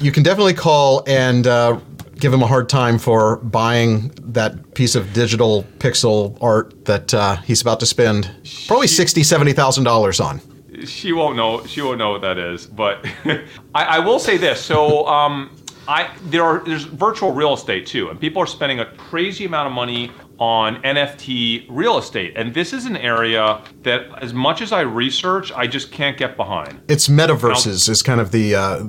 [0.00, 1.76] You can definitely call and uh,
[2.18, 7.36] give him a hard time for buying that piece of digital pixel art that uh,
[7.36, 8.30] he's about to spend
[8.66, 10.40] probably sixty, seventy thousand dollars on.
[10.84, 13.04] she won't know she won't know what that is but
[13.74, 15.50] I, I will say this so um,
[15.88, 19.68] I there are there's virtual real estate too and people are spending a crazy amount
[19.68, 24.70] of money on NFT real estate and this is an area that as much as
[24.70, 28.84] I research I just can't get behind It's metaverses is kind of the uh,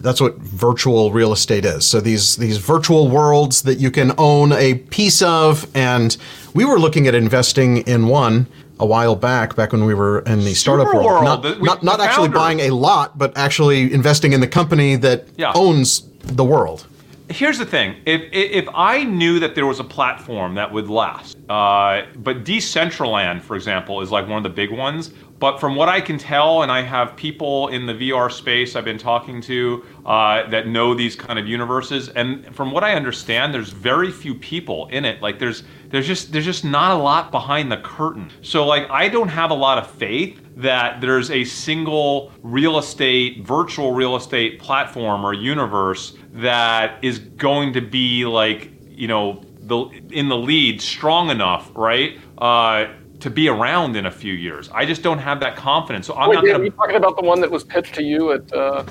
[0.00, 1.86] that's what virtual real estate is.
[1.86, 6.16] So these these virtual worlds that you can own a piece of, and
[6.54, 8.46] we were looking at investing in one
[8.80, 11.06] a while back, back when we were in the startup world.
[11.06, 12.38] Superworld, Not, the- we- not, not actually founder.
[12.38, 15.52] buying a lot, but actually investing in the company that Yeah.
[15.54, 16.86] owns the world.
[17.30, 21.36] Here's the thing: if if I knew that there was a platform that would last,
[21.48, 25.12] uh, but Decentraland, for example, is like one of the big ones.
[25.38, 28.84] But from what I can tell, and I have people in the VR space I've
[28.84, 33.54] been talking to uh, that know these kind of universes, and from what I understand,
[33.54, 35.22] there's very few people in it.
[35.22, 38.30] Like there's there's just there's just not a lot behind the curtain.
[38.42, 43.44] So like I don't have a lot of faith that there's a single real estate,
[43.44, 49.86] virtual real estate platform or universe that is going to be like, you know, the
[50.10, 52.18] in the lead strong enough, right?
[52.38, 52.86] Uh,
[53.20, 54.70] to be around in a few years.
[54.72, 56.06] I just don't have that confidence.
[56.06, 57.94] So I'm Wait, not Dave, gonna are you talking about the one that was pitched
[57.94, 58.52] to you at?
[58.52, 58.84] Uh,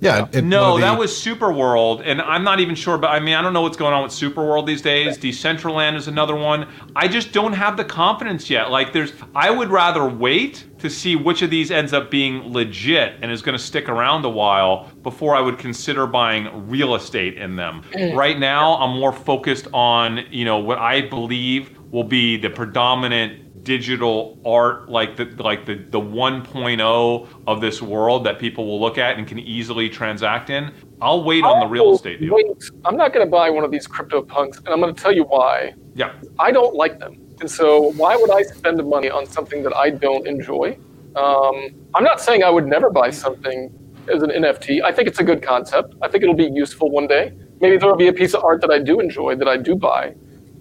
[0.00, 0.26] Yeah.
[0.32, 2.98] it- no, the- that was Superworld, and I'm not even sure.
[2.98, 5.18] But I mean, I don't know what's going on with Superworld these days.
[5.18, 6.66] Decentraland is another one.
[6.94, 8.70] I just don't have the confidence yet.
[8.70, 13.14] Like, there's, I would rather wait to see which of these ends up being legit
[13.20, 17.36] and is going to stick around a while before I would consider buying real estate
[17.36, 17.82] in them.
[17.92, 18.14] Mm.
[18.14, 23.47] right now, I'm more focused on you know what I believe will be the predominant
[23.62, 28.98] digital art like the like the the 1.0 of this world that people will look
[28.98, 32.34] at and can easily transact in I'll wait on the real estate deal.
[32.34, 32.46] Wait,
[32.84, 35.12] I'm not going to buy one of these crypto punks, and I'm going to tell
[35.12, 35.74] you why.
[35.94, 36.14] Yeah.
[36.38, 37.24] I don't like them.
[37.40, 40.76] And so, why would I spend the money on something that I don't enjoy?
[41.14, 43.72] Um, I'm not saying I would never buy something
[44.12, 44.82] as an NFT.
[44.82, 45.94] I think it's a good concept.
[46.02, 47.32] I think it'll be useful one day.
[47.60, 50.14] Maybe there'll be a piece of art that I do enjoy that I do buy.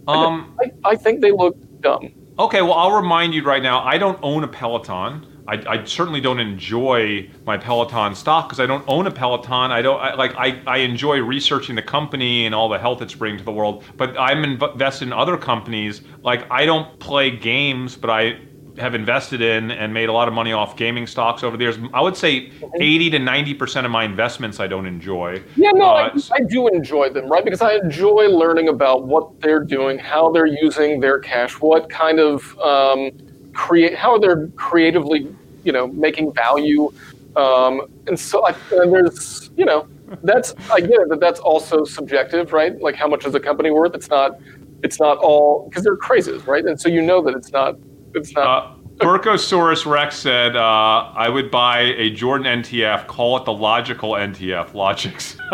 [0.08, 2.14] Um, I, I think they look dumb.
[2.40, 3.84] Okay, well, I'll remind you right now.
[3.84, 5.26] I don't own a Peloton.
[5.48, 9.72] I, I certainly don't enjoy my Peloton stock because I don't own a Peloton.
[9.72, 10.36] I don't I, like.
[10.36, 13.86] I, I enjoy researching the company and all the health it's bringing to the world.
[13.96, 16.02] But I'm invested in other companies.
[16.22, 18.40] Like I don't play games, but I
[18.78, 21.78] have invested in and made a lot of money off gaming stocks over the years.
[21.94, 25.42] I would say 80 to 90 percent of my investments I don't enjoy.
[25.56, 27.44] Yeah, no, Uh, I, I do enjoy them, right?
[27.44, 32.20] Because I enjoy learning about what they're doing, how they're using their cash, what kind
[32.20, 33.12] of um,
[33.54, 35.28] create, how they're creatively,
[35.64, 36.92] you know, making value.
[37.36, 39.88] Um, and so I, and there's, you know,
[40.24, 42.80] that's I get it that that's also subjective, right?
[42.82, 43.94] Like how much is a company worth?
[43.94, 44.40] It's not,
[44.84, 46.64] it's not all because they're crazes, right?
[46.64, 47.76] And so you know that it's not,
[48.14, 48.48] it's not.
[48.48, 53.06] Uh, Burkosaurus Rex said, uh, "I would buy a Jordan NTF.
[53.08, 54.74] Call it the logical NTF.
[54.74, 55.38] Logics."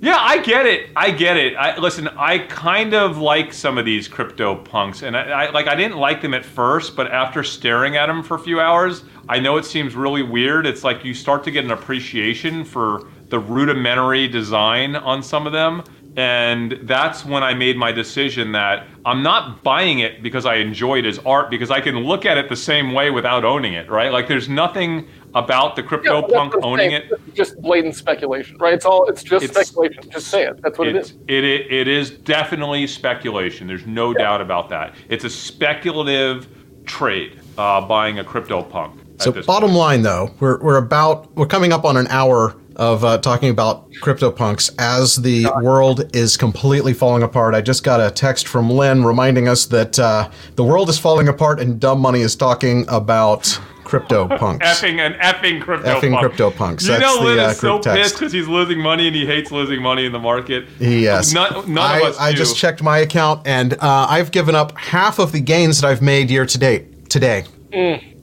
[0.00, 0.90] yeah, I get it.
[0.96, 1.54] I get it.
[1.54, 5.68] I, listen, I kind of like some of these crypto punks, and I, I like.
[5.68, 9.04] I didn't like them at first, but after staring at them for a few hours,
[9.28, 10.66] I know it seems really weird.
[10.66, 15.52] It's like you start to get an appreciation for the rudimentary design on some of
[15.52, 15.84] them.
[16.16, 21.00] And that's when I made my decision that I'm not buying it because I enjoy
[21.00, 23.90] it as art, because I can look at it the same way without owning it,
[23.90, 24.12] right?
[24.12, 27.02] Like there's nothing about the crypto that's punk owning saying.
[27.02, 27.12] it.
[27.26, 28.74] It's Just blatant speculation, right?
[28.74, 29.08] It's all.
[29.08, 30.08] It's just It's- speculation.
[30.08, 30.62] Just say it.
[30.62, 31.14] That's what it is.
[31.26, 33.66] It, it, it is definitely speculation.
[33.66, 34.94] There's no doubt about that.
[35.08, 36.46] It's a speculative
[36.84, 39.00] trade, uh, buying a crypto punk.
[39.18, 39.78] So bottom point.
[39.78, 43.90] line, though, we're we're about we're coming up on an hour of uh, talking about
[43.94, 47.54] CryptoPunks as the world is completely falling apart.
[47.54, 51.28] I just got a text from Lynn reminding us that uh, the world is falling
[51.28, 53.42] apart and Dumb Money is talking about
[53.84, 54.58] CryptoPunks.
[54.62, 56.32] effing and effing crypto Effing punk.
[56.34, 56.82] CryptoPunks.
[56.82, 58.02] You That's know, the, uh, is so text.
[58.02, 60.66] pissed because he's losing money and he hates losing money in the market.
[60.80, 61.32] Yes.
[61.32, 62.38] None, none I, of us I do.
[62.38, 66.02] just checked my account and uh, I've given up half of the gains that I've
[66.02, 67.44] made year to date today.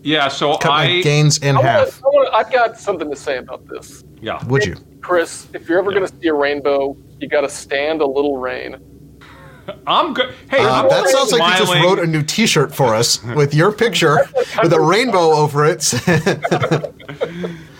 [0.03, 1.01] Yeah, so Cut my I.
[1.01, 2.03] gains in I wanna, half.
[2.03, 4.03] I wanna, I've got something to say about this.
[4.21, 4.43] Yeah.
[4.47, 4.75] Would you?
[5.01, 8.37] Chris, if you're ever going to see a rainbow, you got to stand a little
[8.37, 8.77] rain.
[9.87, 10.33] I'm good.
[10.49, 13.71] Hey, Uh, that sounds like you just wrote a new T-shirt for us with your
[13.71, 14.17] picture
[14.63, 15.83] with a rainbow over it.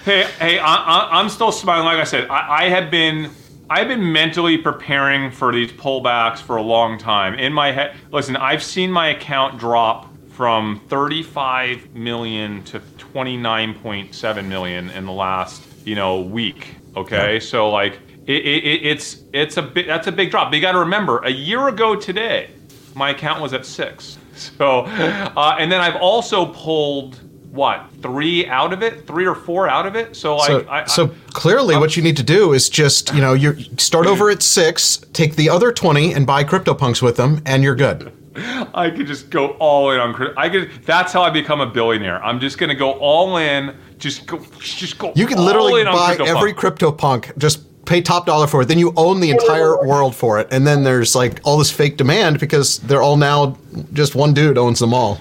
[0.03, 1.85] Hey, hey, I, I, I'm still smiling.
[1.85, 3.29] Like I said, I, I have been,
[3.69, 7.35] I've been mentally preparing for these pullbacks for a long time.
[7.35, 14.89] In my head, listen, I've seen my account drop from 35 million to 29.7 million
[14.91, 16.75] in the last, you know, week.
[16.95, 20.51] Okay, so like, it, it, it, it's it's a that's a big drop.
[20.51, 22.49] But you got to remember, a year ago today,
[22.95, 24.17] my account was at six.
[24.57, 27.19] So, uh, and then I've also pulled
[27.51, 30.15] what three out of it, three or four out of it.
[30.15, 33.33] So so, I, so I, clearly, what you need to do is just you know
[33.33, 37.61] you start over at six, take the other twenty, and buy CryptoPunks with them, and
[37.61, 38.11] you're good.
[38.35, 40.13] I could just go all in on.
[40.13, 40.39] crypto.
[40.39, 40.71] I could.
[40.85, 42.23] That's how I become a billionaire.
[42.23, 43.75] I'm just gonna go all in.
[43.97, 44.39] Just go.
[44.59, 45.11] Just go.
[45.15, 46.27] You can all literally buy CryptoPunk.
[46.27, 47.37] every CryptoPunk.
[47.37, 48.67] Just pay top dollar for it.
[48.67, 51.97] Then you own the entire world for it, and then there's like all this fake
[51.97, 53.57] demand because they're all now
[53.91, 55.19] just one dude owns them all.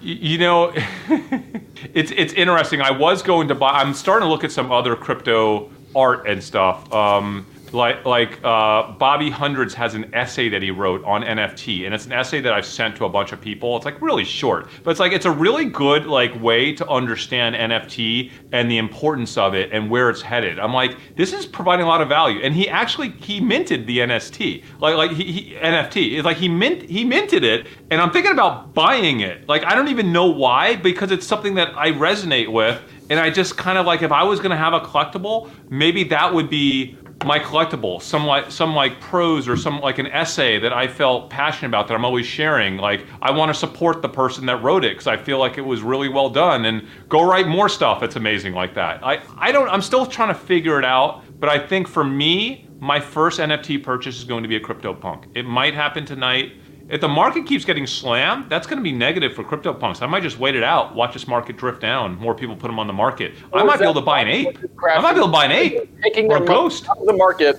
[0.00, 0.72] You know,
[1.94, 2.80] it's it's interesting.
[2.80, 3.70] I was going to buy.
[3.70, 6.92] I'm starting to look at some other crypto art and stuff.
[6.92, 11.94] Um, like like uh, Bobby Hundreds has an essay that he wrote on NFT, and
[11.94, 13.76] it's an essay that I've sent to a bunch of people.
[13.76, 17.54] It's like really short, but it's like it's a really good like way to understand
[17.54, 20.58] NFT and the importance of it and where it's headed.
[20.58, 23.98] I'm like, this is providing a lot of value, and he actually he minted the
[23.98, 26.16] NFT, like like he, he NFT.
[26.16, 29.48] It's like he mint he minted it, and I'm thinking about buying it.
[29.48, 33.30] Like I don't even know why because it's something that I resonate with, and I
[33.30, 36.96] just kind of like if I was gonna have a collectible, maybe that would be
[37.24, 41.30] my collectible, some like some like prose or some like an essay that I felt
[41.30, 42.76] passionate about that I'm always sharing.
[42.76, 45.62] Like I want to support the person that wrote it because I feel like it
[45.62, 49.04] was really well done, and go write more stuff that's amazing like that.
[49.04, 49.68] I I don't.
[49.68, 53.82] I'm still trying to figure it out, but I think for me, my first NFT
[53.82, 55.26] purchase is going to be a CryptoPunk.
[55.36, 56.54] It might happen tonight.
[56.88, 60.02] If the market keeps getting slammed, that's going to be negative for CryptoPunks.
[60.02, 62.18] I might just wait it out, watch this market drift down.
[62.18, 63.32] More people put them on the market.
[63.52, 64.58] I might be able to buy an ape.
[64.88, 66.88] I might be able to buy an ape Taking or their a money ghost.
[66.88, 67.58] out of the market.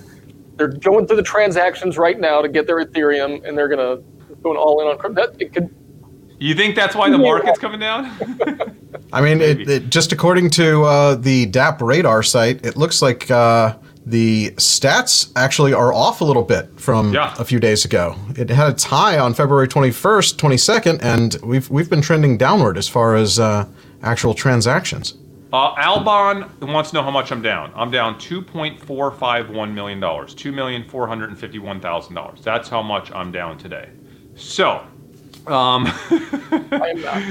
[0.56, 3.98] They're going through the transactions right now to get their Ethereum, and they're gonna
[4.42, 5.26] going all in on crypto.
[5.26, 5.74] That, it could
[6.38, 8.12] You think that's why the market's coming down?
[9.12, 13.76] I mean, it, it, just according to uh, the DappRadar site, it looks like uh,
[14.06, 17.34] the stats actually are off a little bit from Yeah.
[17.38, 18.16] a few days ago.
[18.36, 22.86] It had its high on February 21st, 22nd, and we've we've been trending downward as
[22.88, 23.64] far as uh,
[24.02, 25.14] actual transactions.
[25.52, 27.70] Uh, Albon wants to know how much I'm down.
[27.76, 32.42] I'm down $2.451 million, $2,451,000.
[32.42, 33.88] That's how much I'm down today.
[34.34, 34.80] So,
[35.46, 37.22] um, I am not.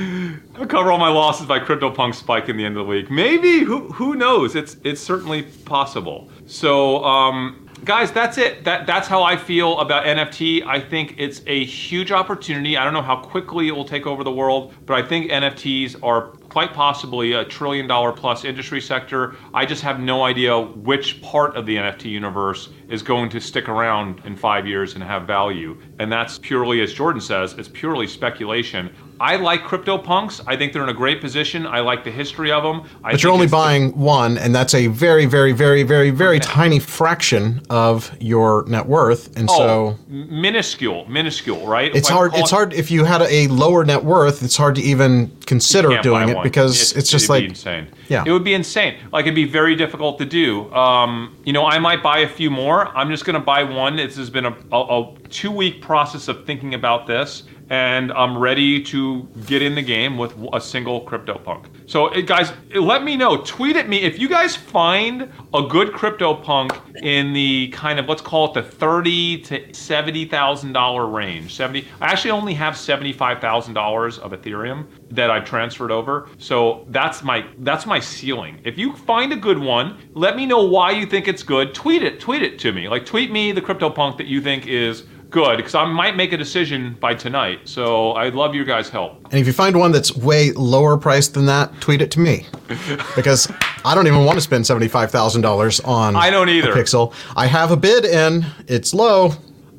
[0.61, 3.11] I'll cover all my losses by CryptoPunk spike in the end of the week.
[3.11, 4.55] Maybe, who, who knows?
[4.55, 6.29] It's, it's certainly possible.
[6.45, 8.63] So, um, guys, that's it.
[8.63, 10.65] That, that's how I feel about NFT.
[10.65, 12.77] I think it's a huge opportunity.
[12.77, 16.03] I don't know how quickly it will take over the world, but I think NFTs
[16.03, 19.35] are quite possibly a trillion dollar plus industry sector.
[19.53, 23.67] I just have no idea which part of the NFT universe is going to stick
[23.69, 25.79] around in five years and have value.
[25.99, 28.93] And that's purely, as Jordan says, it's purely speculation.
[29.23, 30.41] I like CryptoPunks.
[30.47, 31.65] I think they're in a great position.
[31.65, 32.83] I like the history of them.
[33.05, 36.09] I But you're only it's the- buying one, and that's a very, very, very, very,
[36.09, 41.95] very tiny fraction of your net worth, and Oh, so minuscule, minuscule, right?
[41.95, 42.33] It's hard.
[42.35, 44.43] It's it- hard if you had a lower net worth.
[44.43, 47.87] It's hard to even consider doing it because it's, just it'd like be insane.
[48.09, 48.23] Yeah.
[48.25, 48.95] it would be insane.
[49.13, 50.69] Like it'd be very difficult to do.
[50.73, 52.89] Um, you know, I might buy a few more.
[52.97, 53.95] I'm just going to buy one.
[53.95, 58.37] This has been a, a, a two week process of thinking about this, and I'm
[58.37, 61.65] ready to get in the game with a single CryptoPunk.
[61.89, 63.37] So, eh, guys, let me know.
[63.37, 68.21] Tweet at me if you guys find a good CryptoPunk in the kind of let's
[68.21, 71.55] call it the thirty to seventy thousand dollar range.
[71.55, 71.87] Seventy.
[72.01, 76.27] I actually only have seventy five thousand dollars of Ethereum that I've transferred over.
[76.37, 78.59] So that's my that's my ceiling.
[78.63, 81.73] If you find a good one, let me know why you think it's good.
[81.73, 82.19] Tweet it.
[82.19, 82.87] Tweet it to me.
[82.89, 86.37] Like tweet me the CryptoPunk that you think is good because I might make a
[86.37, 87.67] decision by tonight.
[87.67, 89.25] So I'd love your guys' help.
[89.31, 92.45] And if you find one that's way lower priced than that, tweet it to me.
[93.15, 93.51] Because
[93.85, 96.71] I don't even want to spend $75,000 on I don't either.
[96.71, 97.13] a pixel.
[97.35, 99.33] I have a bid in, it's low.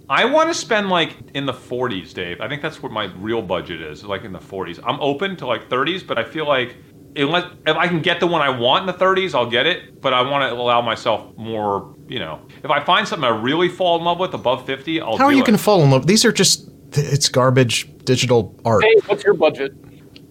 [0.09, 2.41] I want to spend like in the 40s, Dave.
[2.41, 4.79] I think that's what my real budget is, like in the 40s.
[4.85, 6.77] I'm open to like 30s, but I feel like
[7.17, 10.01] unless if I can get the one I want in the 30s, I'll get it.
[10.01, 12.41] But I want to allow myself more, you know.
[12.63, 15.31] If I find something I really fall in love with above 50, I'll How are
[15.31, 15.47] do you it.
[15.47, 16.07] going to fall in love?
[16.07, 18.85] These are just, it's garbage digital art.
[18.85, 19.75] Hey, what's your budget?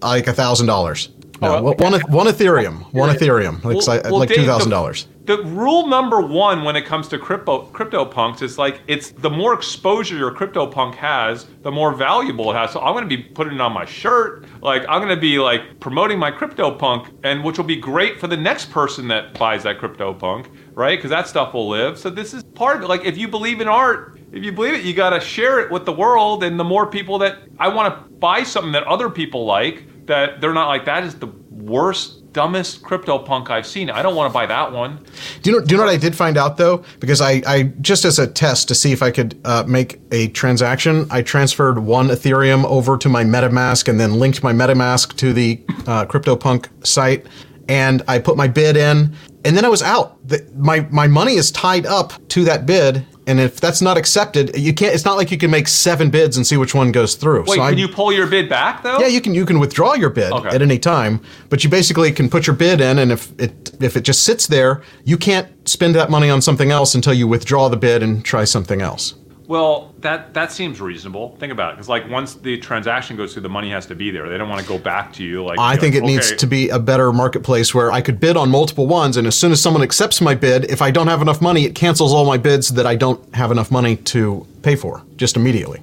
[0.01, 1.09] Like a thousand dollars.
[1.41, 5.07] No, Oh, one, one Ethereum, one Ethereum, like, Well- well, like two the- thousand dollars.
[5.25, 9.53] The rule number one when it comes to crypto CryptoPunks is like it's the more
[9.53, 12.71] exposure your CryptoPunk has, the more valuable it has.
[12.71, 14.45] So I'm going to be putting it on my shirt.
[14.61, 18.27] Like I'm going to be like promoting my CryptoPunk, and which will be great for
[18.27, 20.97] the next person that buys that CryptoPunk, right?
[20.97, 21.97] Because that stuff will live.
[21.97, 22.87] So this is part of it.
[22.89, 25.71] Like if you believe in art, if you believe it, you got to share it
[25.71, 26.43] with the world.
[26.43, 30.41] And the more people that I want to buy something that other people like, that
[30.41, 32.19] they're not like that is the worst.
[32.33, 33.91] Dumbest CryptoPunk I've seen.
[33.91, 35.05] I don't want to buy that one.
[35.43, 35.63] Do you know?
[35.63, 36.83] Do you know what I did find out though?
[36.99, 40.29] Because I, I just as a test to see if I could uh, make a
[40.29, 45.31] transaction, I transferred one Ethereum over to my MetaMask and then linked my MetaMask to
[45.31, 47.27] the uh, CryptoPunk site,
[47.69, 50.27] and I put my bid in, and then I was out.
[50.27, 54.57] The, my my money is tied up to that bid, and if that's not accepted,
[54.57, 54.93] you can't.
[54.93, 57.45] It's not like you can make seven bids and see which one goes through.
[57.47, 58.99] Wait, So I- can you pull your bid back though?
[58.99, 60.49] yeah, you can you can withdraw your bid Okay.
[60.49, 63.95] at any time, but you basically can put your bid in, and if it if
[63.97, 67.69] it just sits there, you can't spend that money on something else until you withdraw
[67.69, 69.13] the bid and try something else.
[69.45, 71.35] Well, that that seems reasonable.
[71.37, 74.09] Think about it, because like once the transaction goes through, the money has to be
[74.09, 74.29] there.
[74.29, 75.43] They don't want to go back to you.
[75.43, 78.19] Like I you know, think it needs to be a better marketplace where I could
[78.19, 81.07] bid on multiple ones, and as soon as someone accepts my bid, if I don't
[81.07, 84.47] have enough money, it cancels all my bids that I don't have enough money to
[84.61, 85.81] pay for just immediately,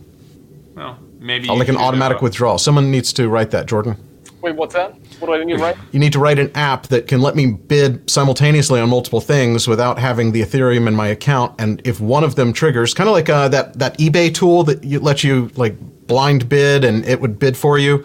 [0.74, 2.56] Well, maybe like an automatic withdrawal.
[2.56, 3.96] Someone needs to write that, Jordan.
[4.42, 4.94] Wait, what's that?
[5.18, 5.76] What do I need to write?
[5.92, 9.68] You need to write an app that can let me bid simultaneously on multiple things
[9.68, 11.54] without having the Ethereum in my account.
[11.58, 14.82] And if one of them triggers, kind of like uh, that that eBay tool that
[14.82, 15.76] you, lets you like
[16.06, 18.04] blind bid and it would bid for you.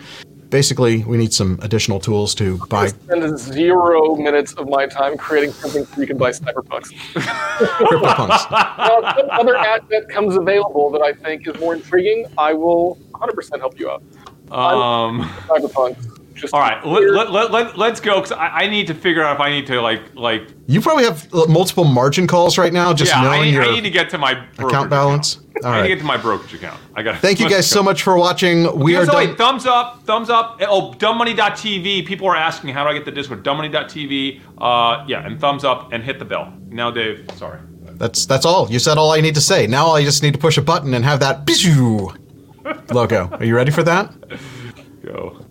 [0.50, 5.52] Basically, we need some additional tools to buy Spend zero minutes of my time creating
[5.52, 6.94] something so you can buy cyberpunks.
[7.16, 8.52] CryptoPunks.
[8.78, 12.54] now, if some other ad that comes available that I think is more intriguing, I
[12.54, 14.04] will 100% help you out.
[14.52, 15.24] Um.
[15.48, 16.15] Cyberpunks.
[16.36, 16.86] Just All right.
[16.86, 19.50] Let, let, let, let, let's go because I, I need to figure out if I
[19.50, 23.22] need to like like You probably have uh, multiple margin calls right now, just yeah.
[23.22, 25.36] I need, your I need to get to my account balance.
[25.36, 25.66] Account.
[25.66, 26.78] All I need to get to my brokerage account.
[26.94, 27.22] I got.
[27.22, 28.78] Thank you guys so much for watching.
[28.78, 29.30] We are so done.
[29.30, 30.58] wait, thumbs up, thumbs up.
[30.62, 32.06] Oh, dumbmoney.tv.
[32.06, 33.44] People are asking how do I get the Discord?
[33.46, 34.42] Dumbmoney.tv.
[34.58, 36.54] Uh, yeah, and thumbs up and hit the bell.
[36.68, 37.26] Now, Dave.
[37.36, 37.60] Sorry.
[37.98, 38.70] That's that's all.
[38.70, 39.68] You said all I need to say.
[39.68, 41.48] Now I just need to push a button and have that
[42.94, 43.30] logo.
[43.32, 44.14] Are you ready for that?
[45.02, 45.45] Go.